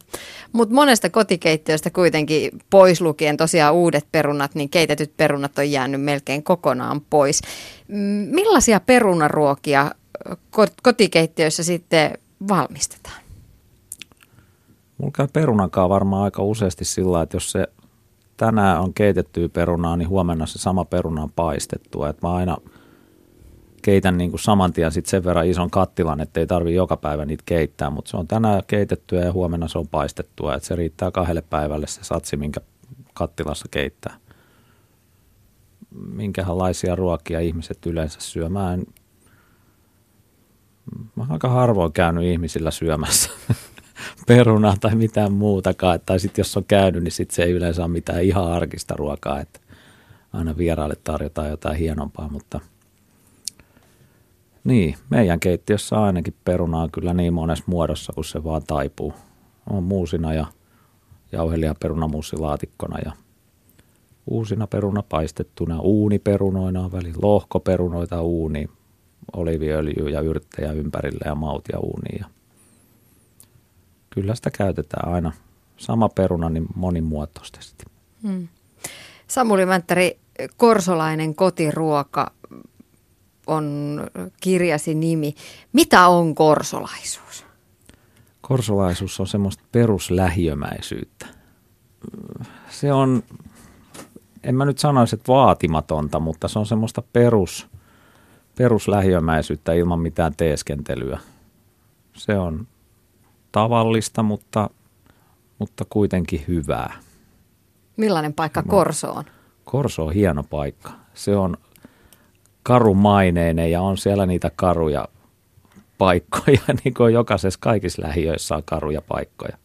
Mutta 0.51 0.75
monesta 0.75 1.09
kotikeittiöstä 1.09 1.89
kuitenkin 1.89 2.51
pois 2.69 3.01
lukien 3.01 3.37
tosiaan 3.37 3.73
uudet 3.73 4.07
perunat, 4.11 4.55
niin 4.55 4.69
keitetyt 4.69 5.17
perunat 5.17 5.57
on 5.57 5.71
jäänyt 5.71 6.01
melkein 6.01 6.43
kokonaan 6.43 7.01
pois. 7.09 7.41
Mm, 7.87 8.27
millaisia 8.31 8.79
perunaruokia 8.79 9.91
kotikeittiöissä 10.83 11.63
sitten 11.63 12.17
valmistetaan? 12.47 13.21
Mulla 14.97 15.11
käy 15.11 15.27
perunankaan 15.33 15.89
varmaan 15.89 16.23
aika 16.23 16.43
useasti 16.43 16.85
sillä, 16.85 17.21
että 17.21 17.35
jos 17.35 17.51
se 17.51 17.67
tänään 18.37 18.81
on 18.81 18.93
keitettyä 18.93 19.49
perunaa, 19.49 19.97
niin 19.97 20.09
huomenna 20.09 20.45
se 20.45 20.59
sama 20.59 20.85
peruna 20.85 21.23
on 21.23 21.31
paistettua. 21.35 22.09
Että 22.09 22.27
mä 22.27 22.33
aina– 22.33 22.57
keitän 23.87 24.17
niin 24.17 24.29
kuin 24.29 24.39
saman 24.39 24.73
tien 24.73 24.91
sit 24.91 25.05
sen 25.05 25.23
verran 25.23 25.47
ison 25.47 25.69
kattilan, 25.69 26.21
että 26.21 26.39
ei 26.39 26.47
tarvi 26.47 26.75
joka 26.75 26.97
päivä 26.97 27.25
niitä 27.25 27.43
keittää, 27.45 27.89
mutta 27.89 28.11
se 28.11 28.17
on 28.17 28.27
tänään 28.27 28.61
keitettyä 28.67 29.21
ja 29.21 29.33
huomenna 29.33 29.67
se 29.67 29.77
on 29.77 29.87
paistettua, 29.87 30.55
että 30.55 30.67
se 30.67 30.75
riittää 30.75 31.11
kahdelle 31.11 31.41
päivälle 31.41 31.87
se 31.87 32.03
satsi, 32.03 32.37
minkä 32.37 32.61
kattilassa 33.13 33.67
keittää. 33.71 34.17
Minkälaisia 36.13 36.95
ruokia 36.95 37.39
ihmiset 37.39 37.85
yleensä 37.85 38.19
syö. 38.21 38.49
Mä 38.49 38.73
en, 38.73 38.85
mä 41.15 41.23
oon 41.23 41.31
aika 41.31 41.49
harvoin 41.49 41.93
käynyt 41.93 42.23
ihmisillä 42.23 42.71
syömässä 42.71 43.29
perunaa 44.27 44.75
tai 44.79 44.95
mitään 44.95 45.33
muutakaan. 45.33 45.99
Tai 46.05 46.19
sitten 46.19 46.43
jos 46.43 46.57
on 46.57 46.65
käynyt, 46.67 47.03
niin 47.03 47.11
sit 47.11 47.31
se 47.31 47.43
ei 47.43 47.51
yleensä 47.51 47.83
ole 47.83 47.91
mitään 47.91 48.23
ihan 48.23 48.51
arkista 48.51 48.95
ruokaa, 48.97 49.39
että 49.39 49.59
aina 50.33 50.57
vieraille 50.57 50.95
tarjotaan 51.03 51.49
jotain 51.49 51.77
hienompaa, 51.77 52.29
mutta– 52.29 52.59
niin, 54.67 54.95
meidän 55.09 55.39
keittiössä 55.39 56.03
ainakin 56.03 56.33
perunaa 56.45 56.87
kyllä 56.91 57.13
niin 57.13 57.33
monessa 57.33 57.63
muodossa, 57.67 58.13
kun 58.13 58.25
se 58.25 58.43
vaan 58.43 58.63
taipuu. 58.67 59.13
On 59.69 59.83
muusina 59.83 60.33
ja 60.33 60.45
jauhelia 61.31 61.75
perunamuussilaatikkona 61.79 62.99
ja 63.05 63.11
uusina 64.27 64.67
peruna 64.67 65.03
paistettuna, 65.09 65.79
uuniperunoina, 65.79 66.91
väli 66.91 67.13
lohkoperunoita 67.21 68.21
uuni, 68.21 68.69
oliviöljy 69.35 70.09
ja 70.09 70.21
yrttejä 70.21 70.71
ympärille 70.71 71.23
ja 71.25 71.35
mautia 71.35 71.79
uuniin. 71.79 72.25
kyllä 74.09 74.35
sitä 74.35 74.51
käytetään 74.51 75.13
aina 75.13 75.31
sama 75.77 76.09
peruna 76.09 76.49
niin 76.49 76.67
monimuotoisesti. 76.75 77.85
Hmm. 78.23 78.47
Samuli 79.27 79.65
Mänttäri, 79.65 80.19
korsolainen 80.57 81.35
kotiruoka, 81.35 82.31
on 83.47 83.99
kirjasi 84.41 84.95
nimi. 84.95 85.33
Mitä 85.73 86.07
on 86.07 86.35
korsolaisuus? 86.35 87.45
Korsolaisuus 88.41 89.19
on 89.19 89.27
semmoista 89.27 89.63
peruslähiömäisyyttä. 89.71 91.25
Se 92.69 92.93
on, 92.93 93.23
en 94.43 94.55
mä 94.55 94.65
nyt 94.65 94.79
sanoisi, 94.79 95.15
että 95.15 95.33
vaatimatonta, 95.33 96.19
mutta 96.19 96.47
se 96.47 96.59
on 96.59 96.65
semmoista 96.65 97.01
perus, 97.13 97.67
peruslähiömäisyyttä 98.57 99.73
ilman 99.73 99.99
mitään 99.99 100.35
teeskentelyä. 100.37 101.19
Se 102.13 102.37
on 102.37 102.67
tavallista, 103.51 104.23
mutta, 104.23 104.69
mutta 105.59 105.85
kuitenkin 105.89 106.43
hyvää. 106.47 106.93
Millainen 107.97 108.33
paikka 108.33 108.63
Korso 108.63 109.11
on? 109.11 109.23
Korso 109.63 110.05
on 110.05 110.13
hieno 110.13 110.43
paikka. 110.43 110.91
Se 111.13 111.35
on 111.35 111.57
karumaineinen 112.67 113.71
ja 113.71 113.81
on 113.81 113.97
siellä 113.97 114.25
niitä 114.25 114.51
karuja 114.55 115.07
paikkoja, 115.97 116.61
niin 116.83 116.93
kuin 116.93 117.13
jokaisessa 117.13 117.59
kaikissa 117.59 118.01
lähiöissä 118.01 118.55
on 118.55 118.63
karuja 118.65 119.01
paikkoja. 119.01 119.57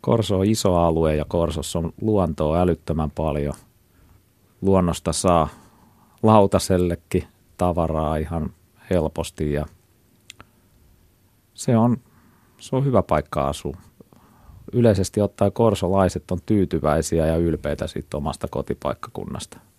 Korso 0.00 0.38
on 0.38 0.46
iso 0.46 0.76
alue 0.76 1.16
ja 1.16 1.24
Korsossa 1.28 1.78
on 1.78 1.92
luontoa 2.00 2.60
älyttömän 2.60 3.10
paljon. 3.10 3.54
Luonnosta 4.62 5.12
saa 5.12 5.48
lautasellekin 6.22 7.24
tavaraa 7.56 8.16
ihan 8.16 8.50
helposti 8.90 9.52
ja 9.52 9.66
se 11.54 11.76
on, 11.76 11.96
se 12.58 12.76
on 12.76 12.84
hyvä 12.84 13.02
paikka 13.02 13.48
asua. 13.48 13.76
Yleisesti 14.72 15.20
ottaen 15.20 15.52
korsolaiset 15.52 16.30
on 16.30 16.38
tyytyväisiä 16.46 17.26
ja 17.26 17.36
ylpeitä 17.36 17.86
siitä 17.86 18.16
omasta 18.16 18.48
kotipaikkakunnasta 18.50 19.71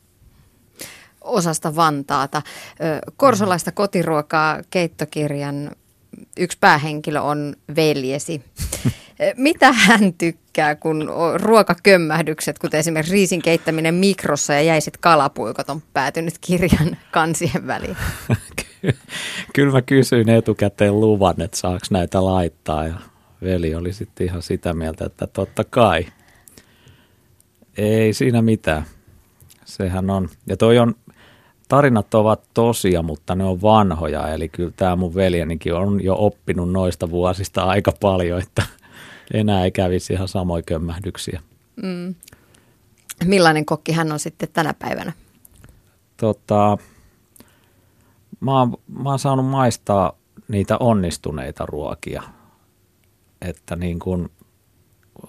osasta 1.23 1.75
Vantaata. 1.75 2.41
Korsolaista 3.17 3.71
kotiruokaa 3.71 4.59
keittokirjan 4.69 5.71
yksi 6.37 6.57
päähenkilö 6.61 7.21
on 7.21 7.55
veljesi. 7.75 8.41
Mitä 9.37 9.71
hän 9.71 10.13
tykkää, 10.13 10.75
kun 10.75 11.09
ruokakömmähdykset, 11.35 12.59
kuten 12.59 12.79
esimerkiksi 12.79 13.13
riisin 13.13 13.41
keittäminen 13.41 13.93
mikrossa 13.93 14.53
ja 14.53 14.61
jäiset 14.61 14.97
kalapuikot 14.97 15.69
on 15.69 15.81
päätynyt 15.93 16.33
kirjan 16.41 16.97
kansien 17.11 17.67
väliin? 17.67 17.97
Kyllä 19.53 19.71
mä 19.71 19.81
kysyin 19.81 20.29
etukäteen 20.29 20.99
luvan, 20.99 21.41
että 21.41 21.57
saaks 21.57 21.91
näitä 21.91 22.25
laittaa 22.25 22.87
ja 22.87 22.93
veli 23.43 23.75
oli 23.75 23.93
sitten 23.93 24.27
ihan 24.27 24.41
sitä 24.41 24.73
mieltä, 24.73 25.05
että 25.05 25.27
totta 25.27 25.63
kai. 25.63 26.05
Ei 27.77 28.13
siinä 28.13 28.41
mitään. 28.41 28.85
Sehän 29.65 30.09
on, 30.09 30.29
ja 30.47 30.57
toi 30.57 30.79
on 30.79 30.95
tarinat 31.67 32.13
ovat 32.13 32.43
tosia, 32.53 33.01
mutta 33.01 33.35
ne 33.35 33.43
on 33.43 33.61
vanhoja. 33.61 34.27
Eli 34.27 34.49
kyllä 34.49 34.71
tämä 34.75 34.95
mun 34.95 35.15
veljenikin 35.15 35.73
on 35.73 36.03
jo 36.03 36.15
oppinut 36.19 36.71
noista 36.71 37.09
vuosista 37.11 37.63
aika 37.63 37.91
paljon, 38.01 38.39
että 38.39 38.63
enää 39.33 39.63
ei 39.63 39.71
kävisi 39.71 40.13
ihan 40.13 40.27
samoin 40.27 40.63
kömmähdyksiä. 40.65 41.41
Mm. 41.83 42.15
Millainen 43.25 43.65
kokki 43.65 43.91
hän 43.91 44.11
on 44.11 44.19
sitten 44.19 44.49
tänä 44.53 44.73
päivänä? 44.73 45.13
Tota, 46.17 46.77
mä, 48.39 48.59
oon, 48.59 48.77
mä 49.03 49.09
oon 49.09 49.19
saanut 49.19 49.45
maistaa 49.45 50.17
niitä 50.47 50.77
onnistuneita 50.77 51.65
ruokia. 51.65 52.23
Että 53.41 53.75
niin 53.75 53.99
kun, 53.99 54.29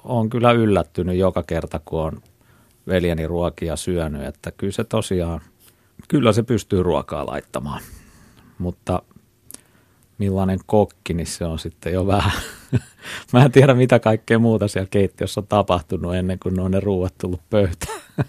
on 0.04 0.30
kyllä 0.30 0.52
yllättynyt 0.52 1.16
joka 1.16 1.42
kerta, 1.42 1.80
kun 1.84 2.00
on 2.00 2.22
veljeni 2.86 3.26
ruokia 3.26 3.76
syönyt, 3.76 4.22
että 4.22 4.50
kyllä 4.50 4.72
se 4.72 4.84
tosiaan– 4.84 5.40
kyllä 6.08 6.32
se 6.32 6.42
pystyy 6.42 6.82
ruokaa 6.82 7.26
laittamaan, 7.26 7.82
mutta 8.58 9.02
millainen 10.18 10.58
kokki, 10.66 11.14
niin 11.14 11.26
se 11.26 11.44
on 11.44 11.58
sitten 11.58 11.92
jo 11.92 12.06
vähän. 12.06 12.40
Mä 13.32 13.44
en 13.44 13.52
tiedä, 13.52 13.74
mitä 13.74 13.98
kaikkea 13.98 14.38
muuta 14.38 14.68
siellä 14.68 14.88
keittiössä 14.90 15.40
on 15.40 15.46
tapahtunut 15.46 16.14
ennen 16.14 16.38
kuin 16.38 16.54
ne 16.56 16.62
on 16.62 16.70
ne 16.70 16.80
ruuat 16.80 17.14
tullut 17.18 17.40
pöytään. 17.50 18.00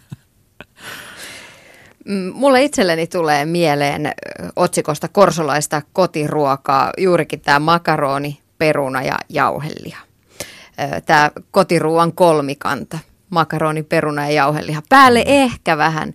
Mm, 2.05 2.31
mulle 2.33 2.63
itselleni 2.63 3.07
tulee 3.07 3.45
mieleen 3.45 4.11
otsikosta 4.55 5.07
korsolaista 5.07 5.81
kotiruokaa 5.93 6.91
juurikin 6.97 7.41
tämä 7.41 7.59
makaroni, 7.59 8.39
peruna 8.57 9.01
ja 9.01 9.19
jauhelia. 9.29 9.97
Tämä 11.05 11.31
kotiruuan 11.51 12.13
kolmikanta, 12.13 12.99
makaroni, 13.29 13.83
peruna 13.83 14.25
ja 14.25 14.31
jauhelia. 14.31 14.81
Päälle 14.89 15.23
ehkä 15.25 15.77
vähän 15.77 16.13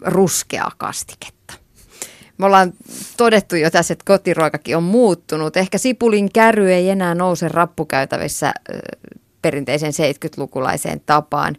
ruskeaa 0.00 0.72
kastiketta. 0.78 1.54
Me 2.38 2.46
ollaan 2.46 2.72
todettu 3.16 3.56
jo 3.56 3.70
tässä, 3.70 3.92
että 3.92 4.04
kotiruokakin 4.06 4.76
on 4.76 4.82
muuttunut. 4.82 5.56
Ehkä 5.56 5.78
sipulin 5.78 6.32
käry 6.32 6.72
ei 6.72 6.90
enää 6.90 7.14
nouse 7.14 7.48
rappukäytävissä 7.48 8.54
perinteisen 9.42 9.92
70-lukulaiseen 9.92 11.00
tapaan. 11.06 11.56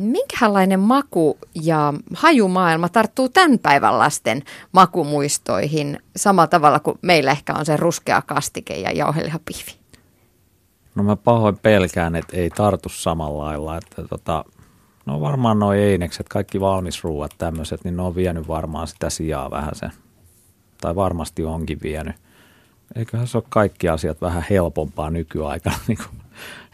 Minkälainen 0.00 0.80
maku 0.80 1.38
ja 1.62 1.94
hajumaailma 2.14 2.88
tarttuu 2.88 3.28
tämän 3.28 3.58
päivän 3.58 3.98
lasten 3.98 4.42
makumuistoihin 4.72 5.98
samalla 6.16 6.46
tavalla 6.46 6.80
kuin 6.80 6.98
meillä 7.02 7.30
ehkä 7.30 7.54
on 7.54 7.66
se 7.66 7.76
ruskea 7.76 8.22
kastike 8.22 8.74
ja 8.74 8.92
jauhelihapihvi? 8.92 9.72
No 10.94 11.02
mä 11.02 11.16
pahoin 11.16 11.58
pelkään, 11.58 12.16
että 12.16 12.36
ei 12.36 12.50
tartu 12.50 12.88
samalla 12.88 13.44
lailla. 13.44 13.76
Että 13.76 14.02
tota, 14.08 14.44
no 15.06 15.20
varmaan 15.20 15.58
noin 15.58 15.80
einekset, 15.80 16.28
kaikki 16.28 16.60
valmisruuat 16.60 17.34
tämmöiset, 17.38 17.84
niin 17.84 17.96
ne 17.96 18.02
on 18.02 18.14
vienyt 18.14 18.48
varmaan 18.48 18.86
sitä 18.86 19.10
sijaa 19.10 19.50
vähän 19.50 19.74
sen. 19.74 19.92
Tai 20.80 20.94
varmasti 20.94 21.44
onkin 21.44 21.78
vienyt. 21.82 22.16
Eiköhän 22.94 23.26
se 23.26 23.38
ole 23.38 23.44
kaikki 23.48 23.88
asiat 23.88 24.20
vähän 24.20 24.44
helpompaa 24.50 25.10
nykyaikana. 25.10 25.76
Niin 25.88 25.98
kuin 25.98 26.22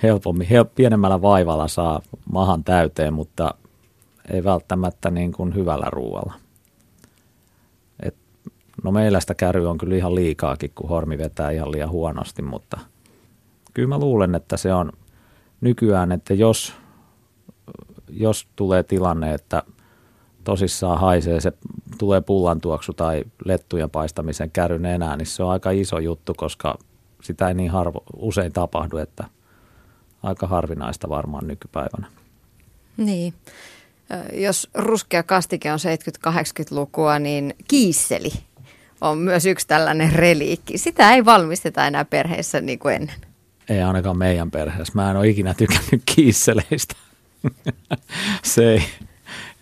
helpommin, 0.03 0.49
hel, 0.49 0.65
pienemmällä 0.65 1.23
vaivalla 1.23 1.69
saa 1.69 2.01
mahan 2.33 2.65
täyteen, 2.65 3.15
mutta 3.15 3.55
ei 4.31 4.45
välttämättä 4.45 5.11
niin 5.11 5.33
kuin 5.33 5.55
hyvällä 5.55 5.87
ruoalla. 5.91 6.35
Et, 8.03 8.15
no 8.83 8.93
meillä 8.93 9.21
sitä 9.21 9.35
käry 9.35 9.67
on 9.67 9.79
kyllä 9.79 9.97
ihan 9.97 10.15
liikaakin, 10.15 10.71
kun 10.75 10.89
hormi 10.89 11.19
vetää 11.19 11.51
ihan 11.51 11.73
liian 11.73 11.91
huonosti, 11.91 12.43
mutta 12.43 12.79
kyllä 13.75 13.89
mä 13.89 13.99
luulen, 13.99 14.35
että 14.35 14.57
se 14.57 14.73
on 14.73 14.93
nykyään, 15.61 16.13
että 16.13 16.35
jos, 16.35 16.75
jos 18.11 18.47
tulee 18.57 18.83
tilanne, 18.83 19.35
että 19.35 19.63
tosissaan 20.45 21.01
haisee, 21.01 21.41
se 21.41 21.53
tulee 21.99 22.21
pullantuoksu 22.21 22.93
tai 22.93 23.25
lettujen 23.45 23.91
paistamisen 23.91 24.51
käryn 24.51 24.87
enää, 24.87 25.17
niin 25.17 25.27
se 25.27 25.43
on 25.43 25.51
aika 25.51 25.71
iso 25.71 25.99
juttu, 25.99 26.35
koska 26.35 26.79
sitä 27.23 27.49
ei 27.49 27.55
niin 27.55 27.71
harvo, 27.71 28.03
usein 28.17 28.53
tapahdu, 28.53 28.97
että– 28.97 29.25
aika 30.23 30.47
harvinaista 30.47 31.09
varmaan 31.09 31.47
nykypäivänä. 31.47 32.07
Niin. 32.97 33.35
Jos 34.33 34.71
ruskea 34.75 35.23
kastike 35.23 35.73
on 35.73 35.79
70-80-lukua, 36.29 37.19
niin 37.19 37.55
kiisseli 37.69 38.31
on 39.01 39.19
myös 39.19 39.47
yksi 39.47 39.67
tällainen 39.67 40.13
reliikki. 40.13 40.79
Sitä 40.79 41.13
ei 41.13 41.25
valmisteta 41.25 41.87
enää 41.87 42.05
perheessä 42.05 42.61
niin 42.61 42.79
kuin 42.79 42.95
ennen. 42.95 43.17
Ei 43.69 43.83
ainakaan 43.83 44.19
meidän 44.19 44.51
perheessä. 44.51 44.93
Mä 44.95 45.11
en 45.11 45.17
ole 45.17 45.29
ikinä 45.29 45.55
tykännyt 45.55 46.03
kiisseleistä. 46.15 46.95
Se 48.45 48.73
ei, 48.73 48.83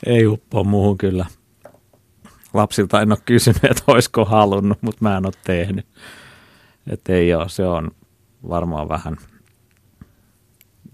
ei 0.07 0.27
uppoa 0.27 0.65
muuhun 0.65 0.99
kyllä. 0.99 1.27
Lapsilta 2.55 3.03
en 3.03 3.13
ole 3.13 3.19
kysynyt, 3.25 3.65
että 3.65 3.83
olisiko 3.87 4.25
halunnut, 4.25 4.79
mutta 4.83 4.99
mä 5.01 5.17
en 5.17 5.27
ole 5.27 5.35
tehnyt. 5.45 5.87
Että 6.91 7.13
ei 7.13 7.35
ole, 7.35 7.49
se 7.49 7.67
on 7.67 7.91
varmaan 8.49 8.89
vähän– 8.89 9.17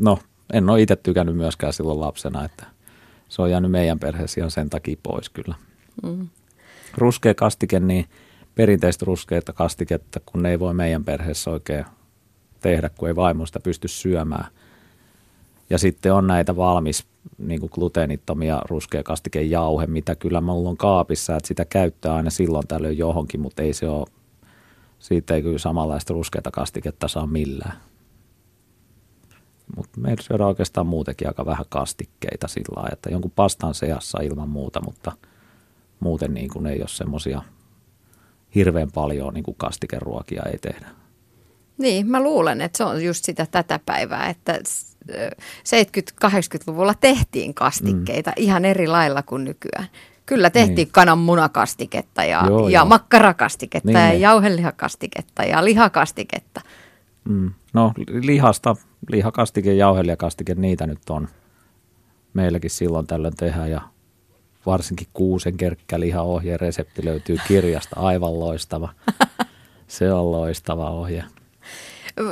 no 0.03 0.19
en 0.53 0.71
ole 0.71 0.83
itse 0.83 0.97
tykännyt 0.97 1.37
myöskään 1.37 1.73
silloin 1.73 2.01
lapsena, 2.01 2.45
että 2.45 2.67
se 3.29 3.43
on 3.43 3.51
jäänyt 3.51 3.71
meidän 3.71 3.99
perheessä 3.99 4.41
ihan 4.41 4.51
sen 4.51 4.71
takia 4.71 4.97
pois 5.03 5.31
kyllä. 5.31 5.55
Mm. 6.03 6.29
Ruskea 6.97 7.35
kastike, 7.35 7.81
niin 7.81 8.07
perinteistä 8.55 9.05
ruskeita 9.05 9.53
kastiketta, 9.53 10.21
kun 10.27 10.43
ne 10.43 10.51
ei 10.51 10.61
voi 10.61 10.75
meidän 10.75 11.05
perheessä 11.05 11.51
oikein 11.51 11.85
tehdä, 12.61 12.89
kun 12.89 13.09
ei 13.09 13.17
vaimosta 13.17 13.61
pysty 13.61 13.89
syömään. 13.89 14.47
Ja 15.73 15.79
sitten 15.79 16.15
on 16.15 16.27
näitä 16.27 16.57
valmis 16.57 17.07
niin 17.39 17.61
kuin 17.61 17.71
gluteenittomia 17.75 18.63
ruskea 18.69 19.03
jauhe, 19.49 19.87
mitä 19.87 20.15
kyllä 20.15 20.41
mulla 20.41 20.69
on 20.69 20.77
kaapissa, 20.77 21.37
että 21.37 21.49
sitä 21.49 21.65
käyttää 21.65 22.15
aina 22.15 22.31
silloin 22.31 22.67
tällöin 22.69 22.99
johonkin, 22.99 23.41
mutta 23.41 23.63
ei 23.63 23.73
se 23.73 23.89
ole, 23.89 24.07
siitä 24.99 25.35
ei 25.35 25.43
kyllä 25.43 25.59
samanlaista 25.59 26.15
ruskeata 26.15 26.51
kastiketta 26.51 27.09
saa 27.09 27.27
millään. 27.27 27.77
Mutta 29.77 30.01
meillä 30.01 30.23
syödään 30.23 30.49
oikeastaan 30.49 30.87
muutenkin 30.87 31.29
aika 31.29 31.47
vähän 31.47 31.67
kastikkeita 31.69 32.49
sillä 32.49 32.77
lailla, 32.77 32.93
että 32.93 33.11
jonkun 33.11 33.33
pastan 33.37 33.75
seassa 33.75 34.23
ilman 34.23 34.49
muuta, 34.49 34.81
mutta 34.81 35.13
muuten 36.01 36.35
niin 36.35 36.51
kuin 36.51 36.67
ei 36.67 36.81
ole 36.81 36.89
semmoisia 36.89 37.43
hirveän 38.55 38.93
paljon 38.95 39.35
niin 39.35 39.45
kuin 39.45 39.57
kastikeruokia 39.59 40.43
ei 40.43 40.59
tehdä. 40.59 41.02
Niin, 41.83 42.11
mä 42.11 42.23
luulen, 42.23 42.61
että 42.61 42.77
se 42.77 42.85
on 42.85 43.05
just 43.05 43.25
sitä 43.25 43.47
tätä 43.51 43.81
päivää, 43.87 44.29
että 44.29 44.59
70-80-luvulla 45.09 46.95
tehtiin 46.95 47.55
kastikkeita 47.55 48.31
mm. 48.31 48.43
ihan 48.43 48.65
eri 48.65 48.87
lailla 48.87 49.23
kuin 49.23 49.45
nykyään. 49.45 49.89
Kyllä 50.27 50.51
tehtiin 50.51 50.77
niin. 50.77 50.93
kananmunakastiketta 50.93 52.25
ja, 52.25 52.45
joo, 52.47 52.69
ja 52.69 52.79
joo. 52.79 52.87
makkarakastiketta 52.87 53.89
niin, 53.89 54.01
ja 54.01 54.09
niin. 54.09 54.21
jauhelihakastiketta 54.21 55.43
ja 55.43 55.65
lihakastiketta. 55.65 56.61
Mm. 57.25 57.51
No 57.73 57.93
lihasta, 58.23 58.77
lihakastike, 59.09 59.75
jauhelijakastike, 59.75 60.55
niitä 60.55 60.87
nyt 60.87 61.11
on. 61.11 61.29
Meilläkin 62.35 62.71
silloin 62.71 63.07
tällöin 63.07 63.37
tehdään 63.37 63.71
ja 63.71 63.81
varsinkin 64.67 65.07
kuusen 65.13 65.57
kerkkälihaohje 65.57 66.57
resepti 66.57 67.05
löytyy 67.05 67.37
kirjasta, 67.49 68.01
aivan 68.01 68.41
loistava. 68.41 68.89
Se 69.87 70.13
on 70.13 70.33
loistava 70.33 70.91
ohje. 70.91 71.25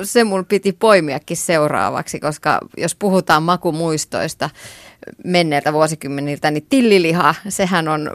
Se 0.02 0.24
mun 0.24 0.46
piti 0.46 0.72
poimiakin 0.72 1.36
seuraavaksi, 1.36 2.20
koska 2.20 2.58
jos 2.76 2.94
puhutaan 2.94 3.42
makumuistoista 3.42 4.50
menneiltä 5.24 5.72
vuosikymmeniltä, 5.72 6.50
niin 6.50 6.66
tilliliha, 6.68 7.34
sehän 7.48 7.88
on 7.88 8.10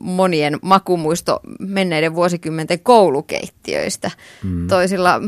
monien 0.00 0.58
makumuisto 0.62 1.40
menneiden 1.60 2.14
vuosikymmenten 2.14 2.80
koulukeittiöistä. 2.80 4.10
Mm. 4.44 4.68
Toisilla 4.68 5.20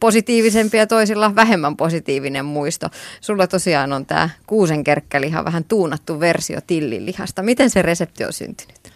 positiivisempi 0.00 0.76
ja 0.76 0.86
toisilla 0.86 1.34
vähemmän 1.34 1.76
positiivinen 1.76 2.44
muisto. 2.44 2.88
Sulla 3.20 3.46
tosiaan 3.46 3.92
on 3.92 4.06
tämä 4.06 4.30
kuusenkerkkäliha, 4.46 5.44
vähän 5.44 5.64
tuunattu 5.64 6.20
versio 6.20 6.60
tillilihasta. 6.66 7.42
Miten 7.42 7.70
se 7.70 7.82
resepti 7.82 8.24
on 8.24 8.32
syntynyt? 8.32 8.92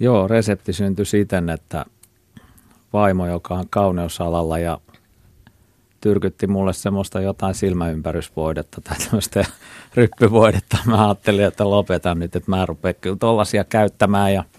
Joo, 0.00 0.28
resepti 0.28 0.72
syntyi 0.72 1.06
siten, 1.06 1.50
että 1.50 1.84
vaimo, 2.92 3.26
joka 3.26 3.54
on 3.54 3.64
kauneusalalla 3.70 4.58
ja 4.58 4.78
tyrkytti 6.04 6.46
mulle 6.46 6.72
semmoista 6.72 7.20
jotain 7.20 7.54
silmäympärysvoidetta 7.54 8.80
tai 8.80 8.96
tämmöistä 8.98 9.44
ryppyvoidetta. 9.94 10.78
Mä 10.86 11.06
ajattelin, 11.06 11.44
että 11.44 11.70
lopetan 11.70 12.18
nyt, 12.18 12.36
että 12.36 12.50
mä 12.50 12.66
rupean 12.66 12.94
kyllä 13.00 13.16
tollasia 13.16 13.64
käyttämään 13.64 14.34
ja– 14.34 14.44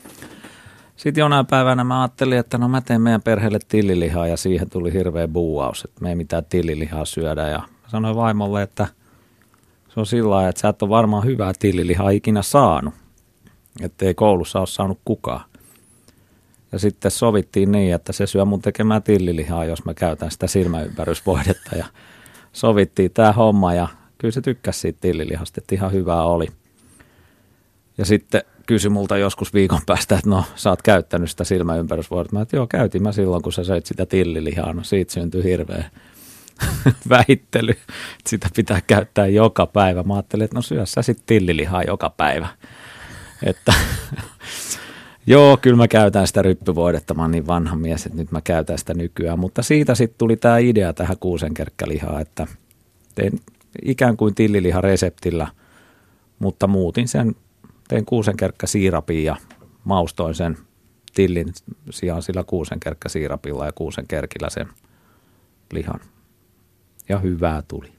sitten 0.95 1.21
jonain 1.21 1.45
päivänä 1.45 1.83
mä 1.83 2.01
ajattelin, 2.01 2.37
että 2.37 2.57
no 2.57 2.67
mä 2.67 2.81
teen 2.81 3.01
meidän 3.01 3.21
perheelle 3.21 3.59
tillilihaa 3.67 4.27
ja 4.27 4.37
siihen 4.37 4.69
tuli 4.69 4.93
hirveä 4.93 5.27
buuaus, 5.27 5.85
että 5.85 6.01
me 6.01 6.09
ei 6.09 6.15
mitään 6.15 6.45
tillilihaa 6.45 7.05
syödä. 7.05 7.47
Ja 7.47 7.61
sanoin 7.87 8.15
vaimolle, 8.15 8.61
että 8.61 8.87
se 9.93 9.99
on 9.99 10.05
sillä 10.05 10.29
lailla, 10.29 10.49
että 10.49 10.61
sä 10.61 10.69
et 10.69 10.81
ole 10.81 10.89
varmaan 10.89 11.25
hyvää 11.25 11.53
tillilihaa 11.59 12.09
ikinä 12.09 12.41
saanut. 12.41 12.93
Että 13.81 14.05
ei 14.05 14.13
koulussa 14.13 14.59
ole 14.59 14.67
saanut 14.67 14.99
kukaan. 15.05 15.41
Ja 16.71 16.79
sitten 16.79 17.11
sovittiin 17.11 17.71
niin, 17.71 17.93
että 17.93 18.13
se 18.13 18.27
syö 18.27 18.45
mun 18.45 18.61
tekemään 18.61 19.03
tillilihaa, 19.03 19.65
jos 19.65 19.85
mä 19.85 19.93
käytän 19.93 20.31
sitä 20.31 20.47
silmäympärysvoidetta. 20.47 21.75
Ja 21.75 21.85
sovittiin 22.53 23.11
tämä 23.11 23.31
homma 23.31 23.73
ja 23.73 23.87
kyllä 24.17 24.31
se 24.31 24.41
tykkäsi 24.41 24.79
siitä 24.79 24.97
tillilihasta, 25.01 25.61
että 25.61 25.75
ihan 25.75 25.91
hyvää 25.91 26.23
oli. 26.23 26.47
Ja 27.97 28.05
sitten 28.05 28.41
kysyi 28.65 28.89
multa 28.89 29.17
joskus 29.17 29.53
viikon 29.53 29.81
päästä, 29.85 30.15
että 30.15 30.29
no 30.29 30.43
sä 30.55 30.69
oot 30.69 30.81
käyttänyt 30.81 31.29
sitä 31.29 31.43
silmäympärysvuorta. 31.43 32.33
Mä 32.33 32.41
että 32.41 32.55
joo, 32.55 32.67
käytin 32.67 33.03
mä 33.03 33.11
silloin, 33.11 33.43
kun 33.43 33.53
sä 33.53 33.63
söit 33.63 33.85
sitä 33.85 34.05
tillilihaa. 34.05 34.73
No 34.73 34.83
siitä 34.83 35.13
syntyi 35.13 35.43
hirveä 35.43 35.89
väittely, 37.09 37.71
että 37.71 38.29
sitä 38.29 38.49
pitää 38.55 38.81
käyttää 38.87 39.27
joka 39.27 39.65
päivä. 39.65 40.03
Mä 40.03 40.13
ajattelin, 40.13 40.45
että 40.45 40.55
no 40.55 40.61
syö 40.61 40.85
sä 40.85 41.01
sitten 41.01 41.25
tillilihaa 41.25 41.83
joka 41.83 42.09
päivä. 42.09 42.47
Että 43.43 43.73
joo, 45.27 45.57
kyllä 45.57 45.77
mä 45.77 45.87
käytän 45.87 46.27
sitä 46.27 46.41
ryppyvoidetta, 46.41 47.13
mä 47.13 47.21
oon 47.21 47.31
niin 47.31 47.47
vanha 47.47 47.75
mies, 47.75 48.05
että 48.05 48.17
nyt 48.17 48.31
mä 48.31 48.41
käytän 48.41 48.77
sitä 48.77 48.93
nykyään. 48.93 49.39
Mutta 49.39 49.63
siitä 49.63 49.95
sitten 49.95 50.17
tuli 50.17 50.37
tämä 50.37 50.57
idea 50.57 50.93
tähän 50.93 51.17
kuusenkerkkälihaa, 51.19 52.19
että 52.21 52.47
tein 53.15 53.39
ikään 53.85 54.17
kuin 54.17 54.35
tillilihareseptillä, 54.35 55.47
mutta 56.39 56.67
muutin 56.67 57.07
sen 57.07 57.35
tein 57.87 58.05
kuusenkerkkä 58.05 58.67
siirapin 58.67 59.23
ja 59.23 59.35
maustoin 59.83 60.35
sen 60.35 60.57
tillin 61.13 61.53
sijaan 61.89 62.23
sillä 62.23 62.43
kuusenkerkkä 62.43 63.09
siirapilla 63.09 63.65
ja 63.65 63.71
kuusenkerkillä 63.71 64.49
sen 64.49 64.67
lihan. 65.71 65.99
Ja 67.09 67.19
hyvää 67.19 67.63
tuli. 67.67 67.91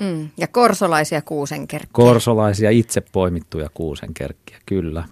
Mm, 0.00 0.28
ja 0.36 0.48
korsolaisia 0.48 1.22
kuusenkerkkiä. 1.22 1.92
Korsolaisia 1.92 2.70
itse 2.70 3.02
poimittuja 3.12 3.68
kuusenkerkkiä, 3.74 4.58
kyllä. 4.66 5.04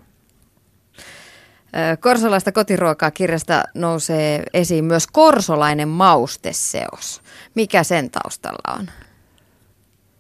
Korsolaista 2.01 2.53
kotiruokaa 2.53 3.11
kirjasta 3.11 3.65
nousee 3.75 4.43
esiin 4.55 4.85
myös 4.85 5.07
korsolainen 5.07 5.89
mausteseos. 5.89 7.23
Mikä 7.55 7.83
sen 7.83 8.11
taustalla 8.11 8.79
on? 8.79 8.87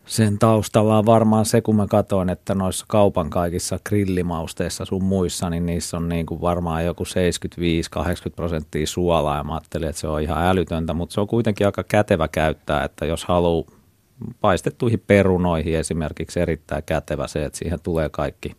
sen 0.08 0.38
taustalla 0.38 0.98
on 0.98 1.06
varmaan 1.06 1.46
se, 1.46 1.61
kun 1.61 1.76
mä 1.76 1.87
katsoin, 1.87 2.30
että 2.30 2.54
noissa 2.54 2.84
kaupan 2.88 3.30
kaikissa 3.30 3.78
grillimausteissa 3.88 4.84
sun 4.84 5.04
muissa, 5.04 5.50
niin 5.50 5.66
niissä 5.66 5.96
on 5.96 6.08
niin 6.08 6.26
kuin 6.26 6.40
varmaan 6.40 6.84
joku 6.84 7.04
75-80 7.04 7.08
prosenttia 8.37 8.87
suolaa 8.87 9.37
ja 9.37 9.44
mä 9.44 9.54
ajattelin, 9.54 9.88
että 9.88 10.00
se 10.00 10.08
on 10.08 10.22
ihan 10.22 10.46
älytöntä, 10.46 10.94
mutta 10.94 11.14
se 11.14 11.20
on 11.20 11.26
kuitenkin 11.26 11.66
aika 11.66 11.84
kätevä 11.84 12.28
käyttää, 12.28 12.84
että 12.84 13.06
jos 13.06 13.24
haluaa 13.24 13.64
paistettuihin 14.40 15.02
perunoihin 15.06 15.78
esimerkiksi 15.78 16.40
erittäin 16.40 16.82
kätevä 16.87 17.26
se, 17.26 17.44
että 17.44 17.58
siihen 17.58 17.80
tulee 17.82 18.08
kaikki. 18.08 18.56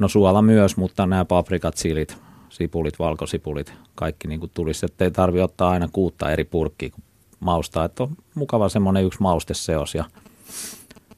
No 0.00 0.08
suola 0.08 0.42
myös, 0.42 0.76
mutta 0.76 1.06
nämä 1.06 1.24
paprikat, 1.24 1.76
silit, 1.76 2.18
sipulit, 2.48 2.98
valkosipulit, 2.98 3.72
kaikki 3.94 4.28
niin 4.28 4.40
kuin 4.40 4.50
tulisi, 4.54 4.86
että 4.86 5.04
ei 5.04 5.10
tarvitse 5.10 5.44
ottaa 5.44 5.70
aina 5.70 5.88
kuutta 5.92 6.30
eri 6.30 6.44
purkkiä, 6.44 6.90
kun 6.90 7.04
maustaa, 7.40 7.84
että 7.84 8.02
on 8.02 8.16
mukava 8.34 8.68
semmoinen 8.68 9.04
yksi 9.04 9.22
mausteseos 9.22 9.94
ja 9.94 10.04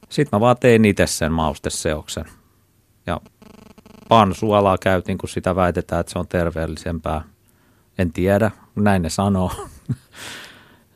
sitten 0.09 0.37
mä 0.37 0.39
vaan 0.39 0.57
tein 0.59 0.85
itse 0.85 1.07
sen 1.07 1.31
mausteseoksen. 1.31 2.25
Ja 3.07 3.21
pansuolaa 4.09 4.77
käytin, 4.77 5.17
kun 5.17 5.29
sitä 5.29 5.55
väitetään, 5.55 5.99
että 5.99 6.13
se 6.13 6.19
on 6.19 6.27
terveellisempää. 6.27 7.23
En 7.97 8.13
tiedä, 8.13 8.51
näin 8.75 9.01
ne 9.01 9.09
sanoo. 9.09 9.51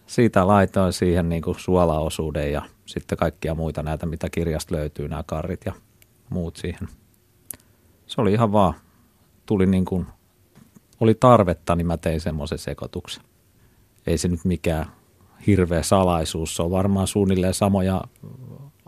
Siitä 0.07 0.47
laitoin 0.47 0.93
siihen 0.93 1.29
niin 1.29 1.41
kuin 1.41 1.59
suolaosuuden 1.59 2.51
ja 2.51 2.61
sitten 2.85 3.17
kaikkia 3.17 3.55
muita 3.55 3.83
näitä, 3.83 4.05
mitä 4.05 4.29
kirjasta 4.29 4.75
löytyy, 4.75 5.07
nämä 5.07 5.23
karrit 5.23 5.61
ja 5.65 5.73
muut 6.29 6.55
siihen. 6.55 6.87
Se 8.17 8.21
oli 8.21 8.33
ihan 8.33 8.51
vaan, 8.51 8.73
tuli 9.45 9.65
niin 9.65 9.85
kuin, 9.85 10.05
oli 10.99 11.15
tarvetta, 11.15 11.75
niin 11.75 11.87
mä 11.87 11.97
tein 11.97 12.21
semmoisen 12.21 12.57
sekoituksen. 12.57 13.23
Ei 14.07 14.17
se 14.17 14.27
nyt 14.27 14.45
mikään 14.45 14.85
hirveä 15.47 15.83
salaisuus. 15.83 16.55
Se 16.55 16.63
on 16.63 16.71
varmaan 16.71 17.07
suunnilleen 17.07 17.53
samoja 17.53 18.01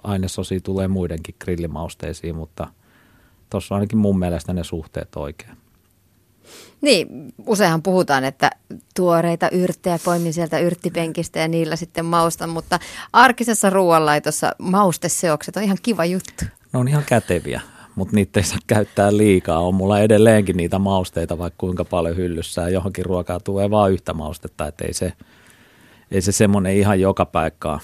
ainesosia 0.04 0.60
tulee 0.60 0.88
muidenkin 0.88 1.36
grillimausteisiin, 1.40 2.36
mutta 2.36 2.68
tuossa 3.50 3.76
ainakin 3.76 3.98
mun 3.98 4.20
mielestä 4.20 4.54
ne 4.54 4.64
suhteet 4.64 5.16
oikein. 5.16 5.58
Niin, 6.82 7.08
useinhan 7.46 7.84
puhutaan, 7.84 8.24
että 8.24 8.50
tuoreita 8.96 9.50
yrttejä 9.50 10.00
poimin 10.06 10.34
sieltä 10.34 10.60
yrttipenkistä 10.60 11.40
ja 11.40 11.48
niillä 11.48 11.76
sitten 11.76 12.06
maustan, 12.06 12.50
mutta 12.50 12.80
arkisessa 13.14 13.70
ruoanlaitossa 13.70 14.52
mausteseokset 14.60 15.58
on 15.58 15.64
ihan 15.64 15.78
kiva 15.84 16.06
juttu. 16.06 16.46
Ne 16.74 16.80
on 16.80 16.88
ihan 16.88 17.04
käteviä, 17.06 17.62
mutta 17.96 18.16
niitä 18.16 18.40
ei 18.40 18.44
saa 18.44 18.60
käyttää 18.68 19.18
liikaa. 19.18 19.60
On 19.60 19.76
mulla 19.76 20.00
edelleenkin 20.00 20.58
niitä 20.58 20.80
mausteita, 20.80 21.38
vaikka 21.38 21.58
kuinka 21.58 21.86
paljon 21.86 22.18
hyllyssä 22.18 22.62
ja 22.62 22.70
johonkin 22.70 23.06
ruokaa 23.06 23.40
tulee 23.40 23.70
vain 23.70 23.94
yhtä 23.94 24.14
maustetta, 24.14 24.68
että 24.68 24.86
ei 24.86 24.94
se– 24.94 25.14
ei 26.12 26.22
se 26.22 26.32
semmoinen 26.32 26.78
ihan 26.78 27.00
joka 27.00 27.26
paikkaa 27.26 27.80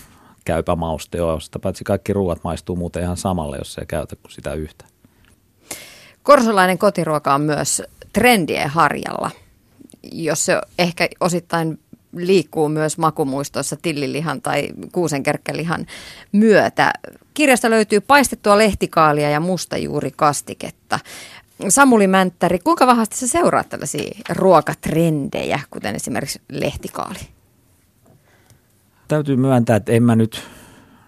käypä 0.45 0.75
mauste 0.75 1.21
ole. 1.21 1.41
Sitä 1.41 1.59
paitsi 1.59 1.83
kaikki 1.83 2.13
ruoat 2.13 2.43
maistuu 2.43 2.75
muuten 2.75 3.03
ihan 3.03 3.17
samalle, 3.17 3.57
jos 3.57 3.73
se 3.73 3.85
käytä 3.85 4.15
kuin 4.15 4.31
sitä 4.31 4.53
yhtä. 4.53 4.85
Korsolainen 6.23 6.77
kotiruoka 6.77 7.35
on 7.35 7.41
myös 7.41 7.83
trendien 8.13 8.69
harjalla, 8.69 9.31
jos 10.11 10.45
se 10.45 10.61
ehkä 10.79 11.09
osittain 11.19 11.79
liikkuu 12.15 12.69
myös 12.69 12.97
makumuistoissa 12.97 13.75
tillilihan 13.81 14.41
tai 14.41 14.67
kuusenkerkkälihan 14.91 15.85
myötä. 16.31 16.93
Kirjasta 17.33 17.69
löytyy 17.69 18.01
paistettua 18.01 18.57
lehtikaalia 18.57 19.29
ja 19.29 19.39
mustajuurikastiketta. 19.39 20.99
Samuli 21.69 22.07
Mänttäri, 22.07 22.59
kuinka 22.59 22.87
vahvasti 22.87 23.15
sä 23.15 23.27
seuraat 23.27 23.69
tällaisia 23.69 24.19
ruokatrendejä, 24.29 25.59
kuten 25.69 25.95
esimerkiksi 25.95 26.41
lehtikaali? 26.51 27.35
täytyy 29.07 29.35
myöntää, 29.35 29.75
että 29.75 29.91
en 29.91 30.03
mä 30.03 30.15
nyt, 30.15 30.43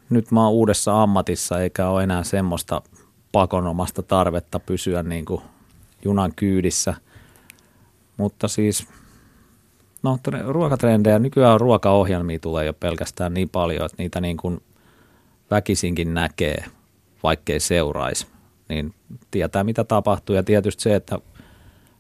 nyt 0.10 0.32
mä 0.32 0.44
oon 0.44 0.54
uudessa 0.54 1.04
ammatissa 1.04 1.62
eikä 1.62 1.90
ole 1.90 2.04
enää 2.04 2.24
semmoista 2.24 2.82
pakonomasta 3.32 4.04
tarvetta 4.04 4.60
pysyä 4.60 5.04
niin 5.04 5.26
kuin 5.26 5.42
junan 6.06 6.34
kyydissä. 6.36 6.94
Mutta 8.18 8.48
siis, 8.48 8.88
no 10.08 10.54
ruokatrendejä, 10.54 11.20
nykyään 11.20 11.60
ruokaohjelmia 11.60 12.40
tulee 12.40 12.66
jo 12.66 12.74
pelkästään 12.74 13.34
niin 13.34 13.50
paljon, 13.50 13.86
että 13.86 13.96
niitä 13.98 14.22
niin 14.22 14.38
kuin 14.38 14.62
väkisinkin 15.52 16.14
näkee, 16.14 16.64
vaikkei 17.24 17.60
seuraisi. 17.60 18.28
Niin 18.70 18.94
tietää 19.32 19.64
mitä 19.64 19.84
tapahtuu 19.84 20.36
ja 20.36 20.44
tietysti 20.44 20.84
se, 20.84 20.96
että 20.96 21.20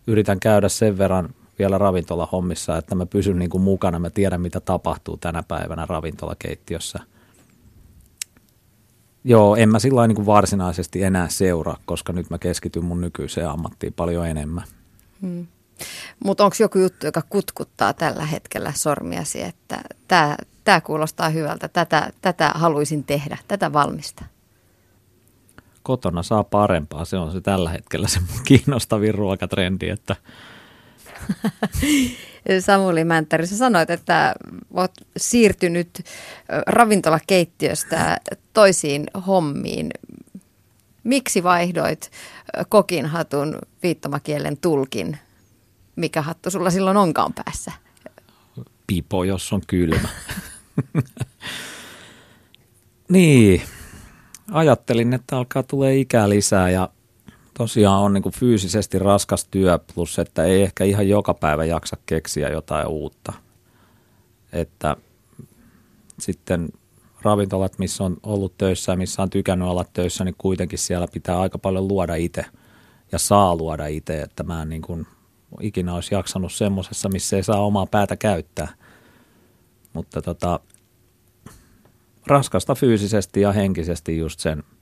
yritän 0.08 0.39
käydä 0.39 0.70
sen 0.70 0.98
verran 0.98 1.30
vielä 1.60 1.78
ravintolahommissa, 1.78 2.78
että 2.78 2.96
mä 2.96 3.06
pysyn 3.06 3.39
niin 3.39 3.50
kuin 3.50 3.63
mukana, 3.63 4.00
mä 4.00 4.10
tiedän 4.10 4.41
mitä 4.41 4.60
tapahtuu 4.60 5.17
tänä 5.17 5.43
päivänä 5.48 5.86
ravintolakeittiössä. 5.86 7.00
Joo, 9.24 9.56
en 9.56 9.70
mä 9.70 9.80
sillä 9.80 10.08
niin 10.08 10.26
varsinaisesti 10.26 11.04
enää 11.04 11.30
seuraa, 11.30 11.78
koska 11.86 12.13
nyt 12.13 12.30
mä 12.30 12.38
keskityn 12.38 12.86
mun 12.86 13.02
nykyiseen 13.02 13.50
ammattiin 13.50 13.93
paljon 13.93 14.28
enemmän. 14.28 14.63
Hmm. 15.22 15.48
Mutta 16.24 16.44
onko 16.44 16.56
joku 16.60 16.80
juttu, 16.80 17.06
joka 17.06 17.22
kutkuttaa 17.30 17.94
tällä 17.94 18.26
hetkellä 18.26 18.74
sormiasi, 18.76 19.44
että 19.44 19.82
tämä 20.63 20.82
kuulostaa 20.82 21.30
hyvältä, 21.30 21.68
tätä, 21.68 22.12
tätä 22.22 22.52
haluaisin 22.56 23.04
tehdä, 23.04 23.38
tätä 23.48 23.74
valmista? 23.74 24.26
Kotona 25.84 26.24
saa 26.24 26.44
parempaa, 26.44 27.06
se 27.06 27.18
on 27.18 27.32
se 27.32 27.42
tällä 27.42 27.70
hetkellä 27.70 28.08
se 28.08 28.20
kiinnostavin 28.44 29.16
ruokatrendi, 29.16 29.90
että 29.90 30.16
Samuli 32.66 33.04
Mänttäri, 33.04 33.48
sä 33.48 33.58
sanoit, 33.58 33.90
että 33.90 34.34
olet 34.74 34.92
siirtynyt 35.18 36.04
ravintolakeittiöstä 36.68 38.18
toisiin 38.54 39.06
hommiin. 39.28 39.90
Miksi 41.04 41.44
vaihdoit 41.44 42.12
kokinhatun 42.70 43.60
viittomakielen 43.84 44.58
tulkin? 44.58 45.18
Mikä 45.98 46.22
hattu 46.22 46.52
sulla 46.52 46.70
silloin 46.70 46.98
onkaan 46.98 47.34
päässä? 47.34 47.72
Pipo, 48.88 49.24
jos 49.24 49.54
on 49.54 49.62
kylmä. 49.68 50.10
niin, 53.10 53.62
ajattelin, 54.52 55.14
että 55.14 55.38
alkaa 55.38 55.64
tulee 55.64 55.98
ikää 55.98 56.30
lisää 56.30 56.70
ja 56.70 56.90
tosiaan 57.54 58.02
on 58.02 58.14
niin 58.14 58.22
kuin 58.22 58.36
fyysisesti 58.36 59.00
raskas 59.00 59.48
työ, 59.52 59.80
plus 59.96 60.20
että 60.20 60.44
ei 60.44 60.62
ehkä 60.62 60.84
ihan 60.84 61.10
joka 61.10 61.34
päivä 61.34 61.66
jaksa 61.66 61.98
keksiä 62.06 62.50
jotain 62.50 62.88
uutta. 62.88 63.34
Että 64.54 64.98
sitten 66.20 66.70
ravintolat, 67.22 67.80
missä 67.80 68.04
on 68.04 68.18
ollut 68.24 68.58
töissä 68.58 68.92
ja 68.92 68.98
missä 68.98 69.22
on 69.22 69.30
tykännyt 69.30 69.68
olla 69.68 69.86
töissä, 69.94 70.24
niin 70.24 70.36
kuitenkin 70.38 70.80
siellä 70.80 71.08
pitää 71.14 71.40
aika 71.40 71.58
paljon 71.58 71.88
luoda 71.88 72.16
itse 72.16 72.46
ja 73.12 73.20
saa 73.20 73.56
luoda 73.56 73.88
itse, 73.88 74.22
että 74.22 74.44
mä 74.44 74.62
en 74.62 74.70
niin 74.70 74.82
kuin 74.82 75.08
ikinä 75.62 75.94
olisi 75.94 76.16
jaksanut 76.16 76.54
semmoisessa, 76.54 77.10
missä 77.10 77.36
ei 77.36 77.44
saa 77.44 77.66
omaa 77.66 77.86
päätä 77.86 78.16
käyttää. 78.16 78.68
Mutta 79.94 80.22
tota, 80.22 80.60
raskasta 82.28 82.76
fyysisesti 82.76 83.42
ja 83.42 83.52
henkisesti 83.52 84.18
just 84.18 84.40
sen– 84.40 84.64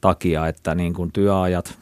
takia, 0.00 0.46
että 0.48 0.74
niin 0.74 0.94
kuin 0.94 1.12
työajat, 1.12 1.78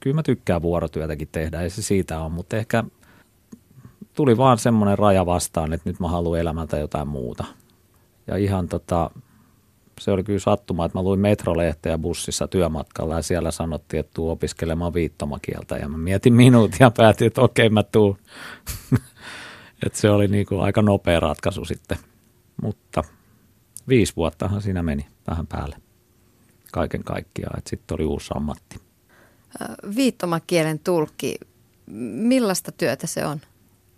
kyllä 0.00 0.14
mä 0.14 0.22
tykkään 0.22 0.62
vuorotyötäkin 0.62 1.28
tehdä, 1.32 1.60
ei 1.60 1.70
se 1.70 1.82
siitä 1.82 2.20
ole, 2.20 2.32
mutta 2.32 2.56
ehkä 2.56 2.84
tuli 4.14 4.36
vaan 4.36 4.58
semmoinen 4.58 4.98
raja 4.98 5.26
vastaan, 5.26 5.72
että 5.72 5.90
nyt 5.90 6.00
mä 6.00 6.08
haluan 6.08 6.40
elämältä 6.40 6.78
jotain 6.78 7.08
muuta. 7.08 7.44
Ja 8.26 8.36
ihan 8.36 8.68
tota, 8.68 9.10
se 10.00 10.10
oli 10.10 10.24
kyllä 10.24 10.38
sattuma, 10.38 10.84
että 10.84 10.98
mä 10.98 11.02
luin 11.02 11.20
metrolehteä 11.20 11.98
bussissa 11.98 12.48
työmatkalla 12.48 13.14
ja 13.14 13.22
siellä 13.22 13.50
sanottiin, 13.50 14.00
että 14.00 14.12
tuu 14.14 14.30
opiskelemaan 14.30 14.94
viittomakieltä. 14.94 15.76
Ja 15.76 15.88
mä 15.88 15.98
mietin 15.98 16.34
minuutin 16.34 16.78
ja 16.80 16.90
päätin, 16.90 17.26
että 17.26 17.40
okei 17.40 17.68
mä 17.68 17.82
tuun. 17.82 18.18
että 19.86 19.98
se 19.98 20.10
oli 20.10 20.28
niin 20.28 20.46
kuin 20.46 20.60
aika 20.60 20.82
nopea 20.82 21.20
ratkaisu 21.20 21.64
sitten. 21.64 21.98
Mutta 22.62 23.04
viisi 23.88 24.12
vuottahan 24.16 24.62
siinä 24.62 24.82
meni 24.82 25.06
vähän 25.28 25.46
päälle 25.46 25.76
kaiken 26.72 27.04
kaikkiaan, 27.04 27.58
että 27.58 27.70
sitten 27.70 27.94
oli 27.94 28.04
uusi 28.04 28.30
ammatti. 28.36 28.80
Viittomakielen 29.96 30.78
tulkki, 30.78 31.38
millaista 31.86 32.72
työtä 32.72 33.06
se 33.06 33.26
on? 33.26 33.40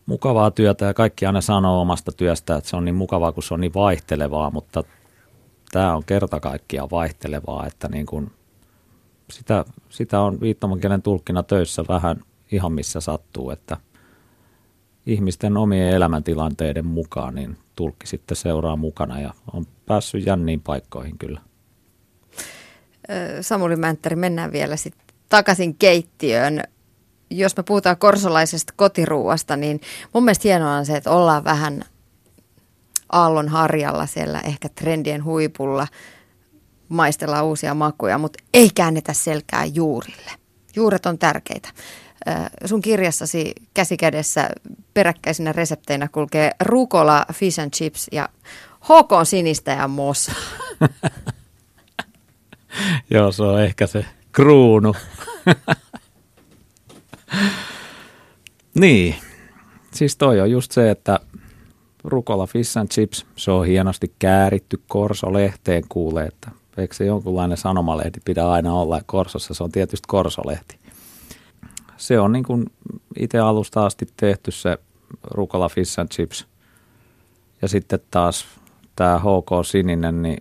Mukavaa 0.06 0.50
työtä 0.50 0.84
ja 0.84 0.94
kaikki 0.94 1.26
aina 1.26 1.40
sanoo 1.40 1.80
omasta 1.80 2.12
työstä, 2.12 2.56
että 2.56 2.70
se 2.70 2.76
on 2.76 2.84
niin 2.84 2.94
mukavaa, 2.94 3.32
kun 3.32 3.42
se 3.42 3.54
on 3.54 3.61
niin 3.61 3.74
vaihtelevaa, 3.74 4.50
mutta 4.50 4.84
tämä 5.72 5.96
on 5.96 6.04
kerta 6.04 6.40
kaikkiaan 6.40 6.90
vaihtelevaa, 6.90 7.66
että 7.66 7.88
niin 7.88 8.07
kuin 8.07 8.31
sitä, 9.31 9.64
sitä 9.88 10.20
on 10.20 10.40
viittomakielen 10.40 11.02
tulkkina 11.02 11.42
töissä 11.42 11.85
vähän 11.88 12.22
ihan 12.52 12.72
missä 12.72 13.00
sattuu, 13.00 13.50
että 13.50 13.76
ihmisten 15.07 15.57
omien 15.57 15.94
elämäntilanteiden 15.94 16.87
mukaan 16.87 17.35
niin 17.35 17.57
tulkki 17.76 18.07
sitten 18.07 18.37
seuraa 18.37 18.76
mukana 18.76 19.20
ja 19.20 19.35
on 19.52 19.66
päässyt 19.87 20.26
jänniin 20.26 20.61
paikkoihin 20.61 21.18
kyllä. 21.18 21.40
Samuli 23.40 23.76
Mänttäri, 23.76 24.16
mennään 24.16 24.52
vielä 24.52 24.76
sitten 24.76 25.16
takaisin 25.28 25.74
keittiöön. 25.74 26.62
Jos 27.31 27.57
me 27.57 27.62
puhutaan 27.62 27.96
korsolaisesta 27.96 28.72
kotiruuasta, 28.76 29.57
niin 29.57 29.81
mun 30.14 30.24
mielestä 30.24 30.48
hienoa 30.48 30.76
on 30.76 30.87
se, 30.87 30.96
että 30.96 31.11
ollaan 31.11 31.44
vähän 31.44 31.85
aallon 33.12 33.49
harjalla 33.49 34.07
siellä 34.07 34.40
ehkä 34.40 34.68
trendien 34.68 35.25
huipulla, 35.25 35.87
maistellaan 36.88 37.44
uusia 37.44 37.75
makuja, 37.75 38.18
mutta 38.18 38.44
ei 38.55 38.71
käännetä 38.75 39.12
selkää 39.12 39.64
juurille. 39.64 40.31
Juuret 40.77 41.07
on 41.07 41.18
tärkeitä. 41.18 41.68
Sun 42.64 42.81
kirjassasi 42.81 43.53
käsikädessä 43.75 44.51
peräkkäisinä 44.94 45.53
resepteinä 45.53 46.09
kulkee 46.09 46.51
rukola, 46.61 47.27
fish 47.33 47.61
and 47.61 47.71
chips 47.71 48.07
ja 48.12 48.29
HK 48.85 49.11
sinistä 49.25 49.71
ja 49.71 49.88
mossa. 49.88 50.33
Joo, 53.11 53.33
se 53.33 53.42
on 53.42 53.62
ehkä 53.62 53.87
se 53.87 54.05
kruunu. 54.33 54.94
niin, 58.81 59.14
siis 59.94 60.16
toi 60.16 60.40
on 60.40 60.51
just 60.51 60.73
se, 60.73 60.90
että 60.90 61.21
rukola 62.09 62.47
fish 62.47 62.79
and 62.79 62.88
chips, 62.88 63.27
se 63.37 63.51
on 63.51 63.66
hienosti 63.66 64.12
kääritty 64.18 64.81
korsolehteen 64.88 65.83
kuulee, 65.88 66.27
että 66.27 66.51
eikö 66.77 66.94
se 66.94 67.05
jonkunlainen 67.05 67.57
sanomalehti 67.57 68.21
pidä 68.25 68.49
aina 68.49 68.75
olla 68.75 68.97
ja 68.97 69.03
korsossa 69.07 69.55
se 69.55 69.64
on 69.64 69.73
tietysti 69.73 70.05
korsolehti. 70.09 70.79
Se 71.97 72.21
on 72.21 72.33
niin 72.33 72.44
kuin 72.44 72.66
itse 73.18 73.38
alusta 73.38 73.87
asti 73.87 74.07
tehty 74.16 74.51
se 74.51 74.79
rukola 75.25 75.68
fish 75.68 76.01
and 76.01 76.09
chips. 76.09 76.47
Ja 77.62 77.68
sitten 77.68 78.01
taas 78.11 78.47
tämä 78.97 79.18
HK 79.18 79.66
Sininen, 79.66 80.23
niin 80.23 80.38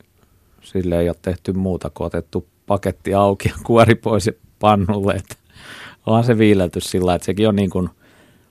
sille 0.61 0.99
ei 0.99 1.09
ole 1.09 1.17
tehty 1.21 1.53
muuta 1.53 1.89
kuin 1.89 2.05
otettu 2.05 2.47
paketti 2.67 3.13
auki 3.13 3.49
ja 3.49 3.55
kuori 3.63 3.95
pois 3.95 4.29
pannulle. 4.59 5.13
Että 5.13 5.35
onhan 6.05 6.23
se 6.23 6.37
viilelty 6.37 6.81
sillä, 6.81 7.15
että 7.15 7.25
sekin 7.25 7.47
on 7.47 7.55
niin 7.55 7.69
kuin 7.69 7.89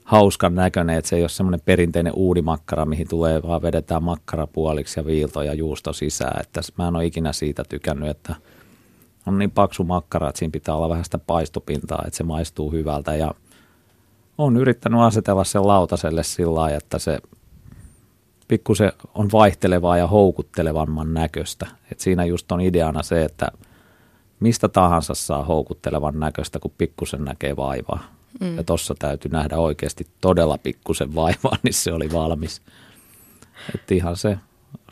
hauskan 0.07 0.55
näköinen, 0.55 0.99
että 0.99 1.09
se 1.09 1.17
ei 1.17 1.23
ole 1.23 1.29
semmoinen 1.29 1.61
perinteinen 1.65 2.13
uudimakkara, 2.17 2.85
mihin 2.85 3.09
tulee 3.09 3.43
vaan 3.43 3.63
vedetään 3.63 4.03
makkara 4.03 4.47
puoliksi 4.47 5.01
ja 5.01 5.07
viilto 5.07 5.43
ja 5.43 5.55
juusto 5.55 5.93
sisään. 5.93 6.41
Että 6.41 6.61
mä 6.79 6.89
en 6.89 6.97
ole 6.97 7.07
ikinä 7.07 7.33
siitä 7.33 7.65
tykännyt, 7.69 8.09
että 8.09 8.35
on 9.27 9.39
niin 9.39 9.51
paksu 9.51 9.85
makkara, 9.85 10.29
että 10.29 10.39
siinä 10.39 10.53
pitää 10.53 10.75
olla 10.75 10.89
vähän 10.89 11.05
sitä 11.05 11.19
paistopintaa, 11.19 12.03
että 12.07 12.17
se 12.17 12.25
maistuu 12.25 12.73
hyvältä 12.73 13.15
ja 13.15 13.35
on 14.39 14.57
yrittänyt 14.57 15.01
asetella 15.01 15.45
sen 15.45 15.67
lautaselle 15.67 16.23
sillä 16.23 16.55
lailla, 16.55 16.77
että 16.77 16.99
se 16.99 17.19
pikkusen 18.49 18.93
on 19.15 19.29
vaihtelevaa 19.33 19.97
ja 19.97 20.07
houkuttelevamman 20.07 21.15
näköistä. 21.15 21.67
Et 21.93 22.01
siinä 22.01 22.25
just 22.25 22.53
on 22.53 22.61
ideana 22.61 23.03
se, 23.03 23.25
että 23.25 23.49
mistä 24.41 24.69
tahansa 24.69 25.15
saa 25.15 25.45
houkuttelevan 25.45 26.21
näköistä, 26.21 26.59
kun 26.59 26.75
pikkusen 26.79 27.25
näkee 27.25 27.57
vaivaa. 27.57 28.16
Mm. 28.41 28.57
Ja 28.57 28.65
tossa 28.65 28.95
täytyy 28.99 29.31
nähdä 29.31 29.59
oikeasti 29.59 30.07
todella 30.21 30.59
pikkusen 30.59 31.15
vaivaa, 31.15 31.57
niin 31.63 31.75
se 31.75 31.93
oli 31.93 32.13
valmis. 32.13 32.63
Että 33.75 33.95
ihan 33.95 34.17
se 34.17 34.39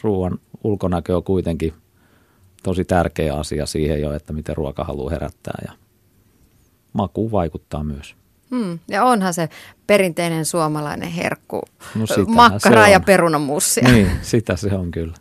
ruoan 0.02 0.38
ulkonäkö 0.64 1.16
on 1.16 1.24
kuitenkin 1.24 1.74
tosi 2.62 2.84
tärkeä 2.84 3.34
asia 3.34 3.66
siihen 3.66 4.00
jo, 4.00 4.12
että 4.12 4.32
miten 4.32 4.56
ruoka 4.56 4.84
haluaa 4.84 5.10
herättää 5.10 5.62
ja 5.66 5.72
maku 6.92 7.32
vaikuttaa 7.32 7.84
myös. 7.84 8.16
Hmm. 8.50 8.78
Ja 8.88 9.04
onhan 9.04 9.34
se 9.34 9.48
perinteinen 9.86 10.44
suomalainen 10.44 11.08
herkku, 11.08 11.62
no 11.94 12.04
makkara 12.26 12.88
ja 12.88 13.00
perunamussia. 13.00 13.88
Niin, 13.92 14.10
sitä 14.22 14.56
se 14.56 14.74
on 14.74 14.90
kyllä. 14.90 15.14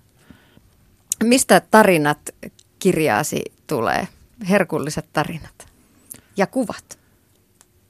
Mistä 1.24 1.62
tarinat 1.72 2.20
kirjaasi 2.80 3.42
tulee? 3.68 4.08
Herkulliset 4.50 5.06
tarinat 5.14 5.68
ja 6.38 6.48
kuvat? 6.48 7.00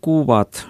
Kuvat. 0.04 0.68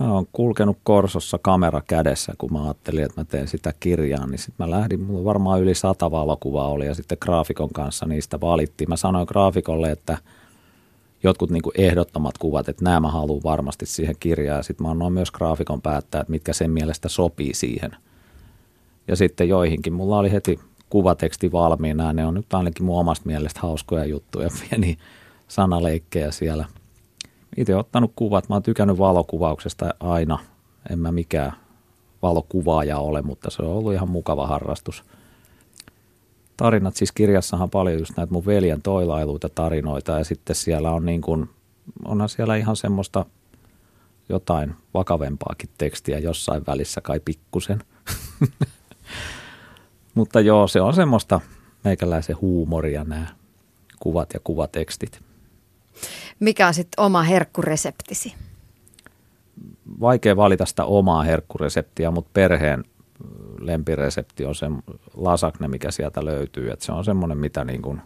Mä 0.00 0.12
oon 0.12 0.26
kulkenut 0.32 0.78
Korsossa 0.82 1.38
kamera 1.42 1.82
kädessä, 1.88 2.34
kun 2.38 2.52
mä 2.52 2.64
ajattelin, 2.64 3.04
että 3.04 3.20
mä 3.20 3.24
teen 3.24 3.48
sitä 3.48 3.74
kirjaa, 3.80 4.26
niin 4.26 4.38
sitten 4.38 4.66
mä 4.66 4.70
lähdin, 4.70 5.00
mulla 5.00 5.24
varmaan 5.24 5.60
yli 5.60 5.74
sata 5.74 6.10
valokuvaa 6.10 6.68
oli 6.68 6.86
ja 6.86 6.94
sitten 6.94 7.18
graafikon 7.20 7.70
kanssa 7.72 8.06
niistä 8.06 8.40
valittiin. 8.40 8.88
Mä 8.88 8.96
sanoin 8.96 9.26
graafikolle, 9.28 9.90
että– 9.90 10.18
jotkut 11.22 11.50
niin 11.50 11.62
ehdottomat 11.74 12.38
kuvat, 12.38 12.68
että 12.68 12.84
nämä 12.84 13.00
mä 13.00 13.10
haluan 13.10 13.42
varmasti 13.44 13.86
siihen 13.86 14.14
kirjaan. 14.20 14.56
Ja 14.56 14.62
sitten 14.62 14.86
mä 14.86 14.90
annoin 14.90 15.12
myös 15.12 15.30
graafikon 15.30 15.82
päättää, 15.82 16.20
että 16.20 16.30
mitkä 16.30 16.52
sen 16.52 16.70
mielestä 16.70 17.08
sopii 17.08 17.54
siihen. 17.54 17.90
Ja 19.08 19.16
sitten 19.16 19.48
joihinkin 19.48 19.92
mulla 19.92 20.18
oli 20.18 20.32
heti 20.32 20.60
kuvateksti 20.90 21.52
valmiina. 21.52 22.12
Ne 22.12 22.26
on 22.26 22.34
nyt 22.34 22.54
ainakin 22.54 22.86
mun 22.86 23.00
omasta 23.00 23.26
mielestä 23.26 23.60
hauskoja 23.60 24.04
juttuja, 24.04 24.48
pieni 24.70 24.98
sanaleikkejä 25.48 26.30
siellä. 26.30 26.64
Itse 27.56 27.76
ottanut 27.76 28.12
kuvat. 28.16 28.48
Mä 28.48 28.54
oon 28.54 28.62
tykännyt 28.62 28.98
valokuvauksesta 28.98 29.94
aina. 30.00 30.38
En 30.90 30.98
mä 30.98 31.12
mikään 31.12 31.52
valokuvaaja 32.22 32.98
ole, 32.98 33.22
mutta 33.22 33.50
se 33.50 33.62
on 33.62 33.68
ollut 33.68 33.92
ihan 33.92 34.10
mukava 34.10 34.46
harrastus– 34.46 35.04
tarinat, 36.58 36.96
siis 36.96 37.12
kirjassahan 37.12 37.70
paljon 37.70 37.98
just 37.98 38.16
näitä 38.16 38.32
mun 38.32 38.46
veljen 38.46 38.82
toilailuita 38.82 39.48
tarinoita 39.48 40.12
ja 40.12 40.24
sitten 40.24 40.56
siellä 40.56 40.90
on 40.90 41.06
niin 41.06 41.20
kuin, 41.20 41.50
onhan 42.04 42.28
siellä 42.28 42.56
ihan 42.56 42.76
semmoista 42.76 43.24
jotain 44.28 44.74
vakavempaakin 44.94 45.70
tekstiä 45.78 46.18
jossain 46.18 46.62
välissä 46.66 47.00
kai 47.00 47.20
pikkusen. 47.20 47.82
Mutta 50.14 50.40
joo, 50.40 50.68
se 50.68 50.80
on 50.80 50.94
semmoista 50.94 51.40
meikäläisen 51.84 52.40
huumoria 52.40 53.04
nämä 53.04 53.26
kuvat 54.00 54.34
ja 54.34 54.40
kuvatekstit. 54.44 55.20
Mikä 56.40 56.66
on 56.66 56.74
sitten 56.74 57.04
oma 57.04 57.22
herkkureseptisi? 57.22 58.34
Vaikea 60.00 60.36
valita 60.36 60.66
sitä 60.66 60.84
omaa 60.84 61.22
herkkureseptiä, 61.22 62.10
mutta 62.10 62.30
perheen 62.32 62.84
lempiresepti 63.60 64.44
on 64.44 64.54
se 64.54 64.66
lasagne, 65.14 65.68
mikä 65.68 65.90
sieltä 65.90 66.24
löytyy. 66.24 66.70
Et 66.70 66.80
se 66.80 66.92
on 66.92 67.04
semmoinen, 67.04 67.38
mitä 67.38 67.64
niin 67.64 67.82
kuin 67.82 68.00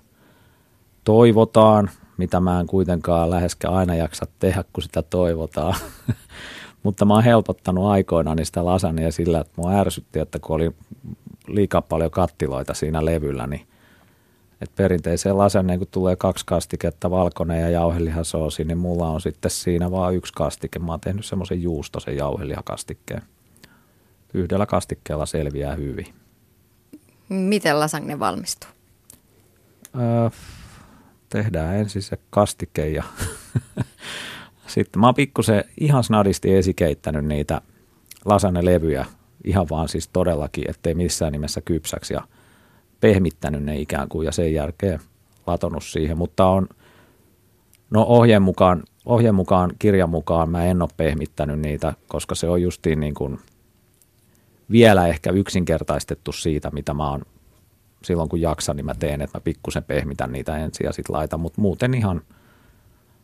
toivotaan, 1.04 1.90
mitä 2.16 2.40
mä 2.40 2.60
en 2.60 2.66
kuitenkaan 2.66 3.30
läheskään 3.30 3.74
aina 3.74 3.94
jaksa 3.94 4.26
tehdä, 4.38 4.64
kun 4.72 4.82
sitä 4.82 5.02
toivotaan. 5.02 5.74
Mutta 6.82 7.04
mä 7.04 7.14
oon 7.14 7.24
helpottanut 7.24 7.86
aikoinaan 7.86 8.36
niin 8.36 8.46
sitä 8.46 8.64
lasagnia 8.64 9.12
sillä, 9.12 9.40
että 9.40 9.52
mua 9.56 9.72
ärsytti, 9.72 10.18
että 10.18 10.38
kun 10.38 10.56
oli 10.56 10.70
liikaa 11.46 11.82
paljon 11.82 12.10
kattiloita 12.10 12.74
siinä 12.74 13.04
levyllä, 13.04 13.46
niin 13.46 13.66
että 14.62 14.76
perinteiseen 14.76 15.38
lasagneen, 15.38 15.78
kun 15.78 15.88
tulee 15.90 16.16
kaksi 16.16 16.46
kastiketta, 16.46 17.10
valkoinen 17.10 17.60
ja 17.60 17.70
jauhelihasoosi, 17.70 18.64
niin 18.64 18.78
mulla 18.78 19.08
on 19.08 19.20
sitten 19.20 19.50
siinä 19.50 19.90
vaan 19.90 20.14
yksi 20.14 20.32
kastike. 20.32 20.78
Mä 20.78 20.92
oon 20.92 21.00
tehnyt 21.00 21.24
semmoisen 21.24 21.62
juustosen 21.62 22.16
jauhelihakastikkeen 22.16 23.22
yhdellä 24.34 24.66
kastikkeella 24.66 25.26
selviää 25.26 25.74
hyvin. 25.74 26.06
Miten 27.28 27.80
lasagne 27.80 28.18
valmistuu? 28.18 28.70
Öö, 30.00 30.30
tehdään 31.28 31.76
ensin 31.76 32.02
se 32.02 32.18
kastike 32.30 32.88
ja 32.88 33.04
sitten 34.66 35.00
mä 35.00 35.06
oon 35.06 35.14
pikkusen 35.14 35.64
ihan 35.80 36.04
snadisti 36.04 36.54
esikeittänyt 36.54 37.24
niitä 37.24 37.60
lasagne-levyjä 38.24 39.06
ihan 39.44 39.66
vaan 39.70 39.88
siis 39.88 40.08
todellakin, 40.08 40.70
ettei 40.70 40.94
missään 40.94 41.32
nimessä 41.32 41.60
kypsäksi 41.60 42.14
ja 42.14 42.22
pehmittänyt 43.02 43.62
ne 43.62 43.78
ikään 43.78 44.08
kuin 44.08 44.26
ja 44.26 44.32
sen 44.32 44.54
jälkeen 44.54 45.00
latonut 45.46 45.84
siihen, 45.84 46.18
mutta 46.18 46.46
on 46.46 46.68
no 47.90 48.02
ohjeen 48.08 48.42
mukaan, 48.42 48.82
ohjeen 49.06 49.34
mukaan, 49.34 49.72
kirjan 49.78 50.10
mukaan 50.10 50.50
mä 50.50 50.64
en 50.64 50.82
ole 50.82 50.90
pehmittänyt 50.96 51.60
niitä, 51.60 51.94
koska 52.08 52.34
se 52.34 52.48
on 52.48 52.62
justiin 52.62 53.00
niin 53.00 53.14
kuin– 53.14 53.38
vielä 54.72 55.06
ehkä 55.06 55.30
yksinkertaistettu 55.30 56.32
siitä, 56.32 56.70
mitä 56.70 56.94
mä 56.94 57.10
oon 57.10 57.22
silloin 58.04 58.28
kun 58.28 58.40
jaksan, 58.40 58.76
niin 58.76 58.86
mä 58.86 58.94
teen, 58.94 59.20
että 59.20 59.38
mä 59.38 59.42
pikkusen 59.42 59.84
pehmitän 59.84 60.32
niitä 60.32 60.56
ensin 60.56 60.84
ja 60.84 60.92
sitten 60.92 61.16
laitan, 61.16 61.40
mutta 61.40 61.60
muuten 61.60 61.94
ihan 61.94 62.22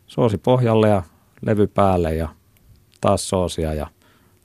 soosi 0.07 0.37
pohjalle 0.37 0.89
ja 0.89 1.03
levy 1.41 1.67
päälle 1.67 2.15
ja 2.15 2.29
taas 3.01 3.29
soosia 3.29 3.73
ja 3.73 3.87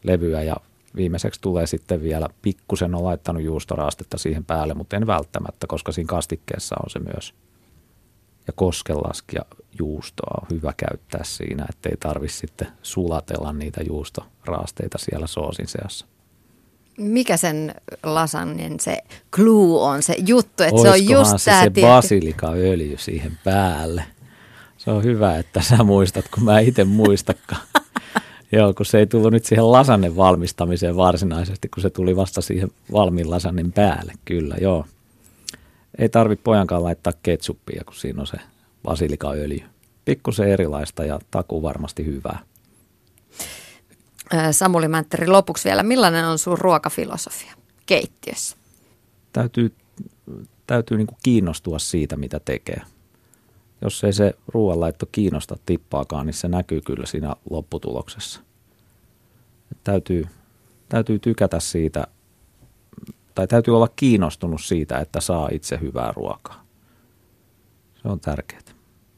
levyä 0.03 0.43
ja 0.43 0.57
viimeiseksi 0.97 1.41
tulee 1.41 1.67
sitten 1.67 2.03
vielä 2.03 2.29
pikkusen 2.43 2.95
on 2.95 3.05
laittanut 3.05 3.43
juustoraastetta 3.43 4.19
siihen 4.19 4.45
päälle, 4.45 4.75
mutta 4.75 4.97
en 4.97 5.07
välttämättä, 5.07 5.67
koska 5.67 5.93
siinä 5.93 6.09
kastikkeessa 6.09 6.77
on 6.85 6.91
se 6.91 6.99
myös. 6.99 7.35
Ja 8.47 8.53
koskenlaskia 8.53 9.43
juustoa 9.79 10.41
on 10.43 10.57
hyvä 10.57 10.75
käyttää 10.77 11.25
siinä, 11.25 11.67
ettei 11.71 11.97
tarvitse 12.01 12.37
sitten 12.37 12.69
sulatella 12.83 13.53
niitä 13.53 13.81
juustoraasteita 13.83 14.99
siellä 14.99 15.27
soosin 15.27 15.69
seassa 15.69 16.07
mikä 16.99 17.37
sen 17.37 17.75
lasannen 18.03 18.81
se 18.81 18.99
clue 19.33 19.83
on, 19.83 20.03
se 20.03 20.17
juttu, 20.27 20.63
että 20.63 20.83
se 20.83 20.91
on 20.91 21.09
just 21.09 21.31
se, 21.31 21.53
se 21.63 21.71
basilikaöljy 21.81 22.97
siihen 22.99 23.39
päälle. 23.45 24.05
Se 24.77 24.91
on 24.91 25.05
hyvä, 25.05 25.39
että 25.39 25.63
sä 25.63 25.85
muistat, 25.85 26.25
kun 26.35 26.45
mä 26.45 26.61
itse 26.61 26.85
muistakaan. 26.85 27.63
Joo, 28.55 28.75
kun 28.75 28.87
se 28.87 28.99
ei 28.99 29.07
tullut 29.07 29.33
nyt 29.33 29.45
siihen 29.45 29.73
lasannen 29.73 30.17
valmistamiseen 30.17 30.97
varsinaisesti, 30.97 31.69
kun 31.69 31.83
se 31.83 31.91
tuli 31.91 32.17
vasta 32.17 32.41
siihen 32.41 32.71
valmiin 32.93 33.31
lasannen 33.31 33.73
päälle, 33.73 34.13
kyllä, 34.25 34.57
joo. 34.61 34.85
Ei 35.99 36.09
tarvi 36.09 36.37
pojankaan 36.37 36.83
laittaa 36.83 37.13
ketsuppia, 37.23 37.83
kun 37.85 37.95
siinä 37.95 38.21
on 38.21 38.27
se 38.27 38.37
basilikaöljy. 38.83 39.61
Pikkusen 40.05 40.49
erilaista 40.49 41.05
ja 41.05 41.19
taku 41.31 41.63
varmasti 41.63 42.07
hyvää. 42.07 42.39
Samuli 44.51 44.89
Mänttäri, 44.89 45.27
lopuksi 45.27 45.69
vielä, 45.69 45.83
millainen 45.83 46.25
on 46.25 46.39
sun 46.39 46.59
ruokafilosofia 46.59 47.53
keittiössä? 47.87 48.57
täytyy, 49.35 49.75
täytyy 50.67 50.97
niin 50.97 51.07
kiinnostua 51.23 51.79
siitä, 51.79 52.17
mitä 52.17 52.41
tekee. 52.41 52.83
Jos 53.81 54.05
ei 54.05 54.13
se 54.13 54.35
ruoanlaitto 54.49 55.07
kiinnosta 55.13 55.57
tippaakaan, 55.67 56.27
niin 56.27 56.35
se 56.35 56.49
näkyy 56.49 56.81
kyllä 56.81 57.07
siinä 57.07 57.37
lopputuloksessa. 57.51 58.41
täytyy, 59.85 60.25
täytyy 60.89 61.19
tykätä 61.19 61.61
siitä, 61.61 62.07
tai 63.35 63.47
täytyy 63.47 63.77
olla 63.77 63.89
kiinnostunut 63.97 64.63
siitä, 64.63 64.99
että 64.99 65.21
saa 65.21 65.49
itse 65.53 65.79
hyvää 65.81 66.13
ruokaa. 66.17 66.65
Se 68.03 68.09
on 68.09 68.21
tärkeää. 68.21 68.74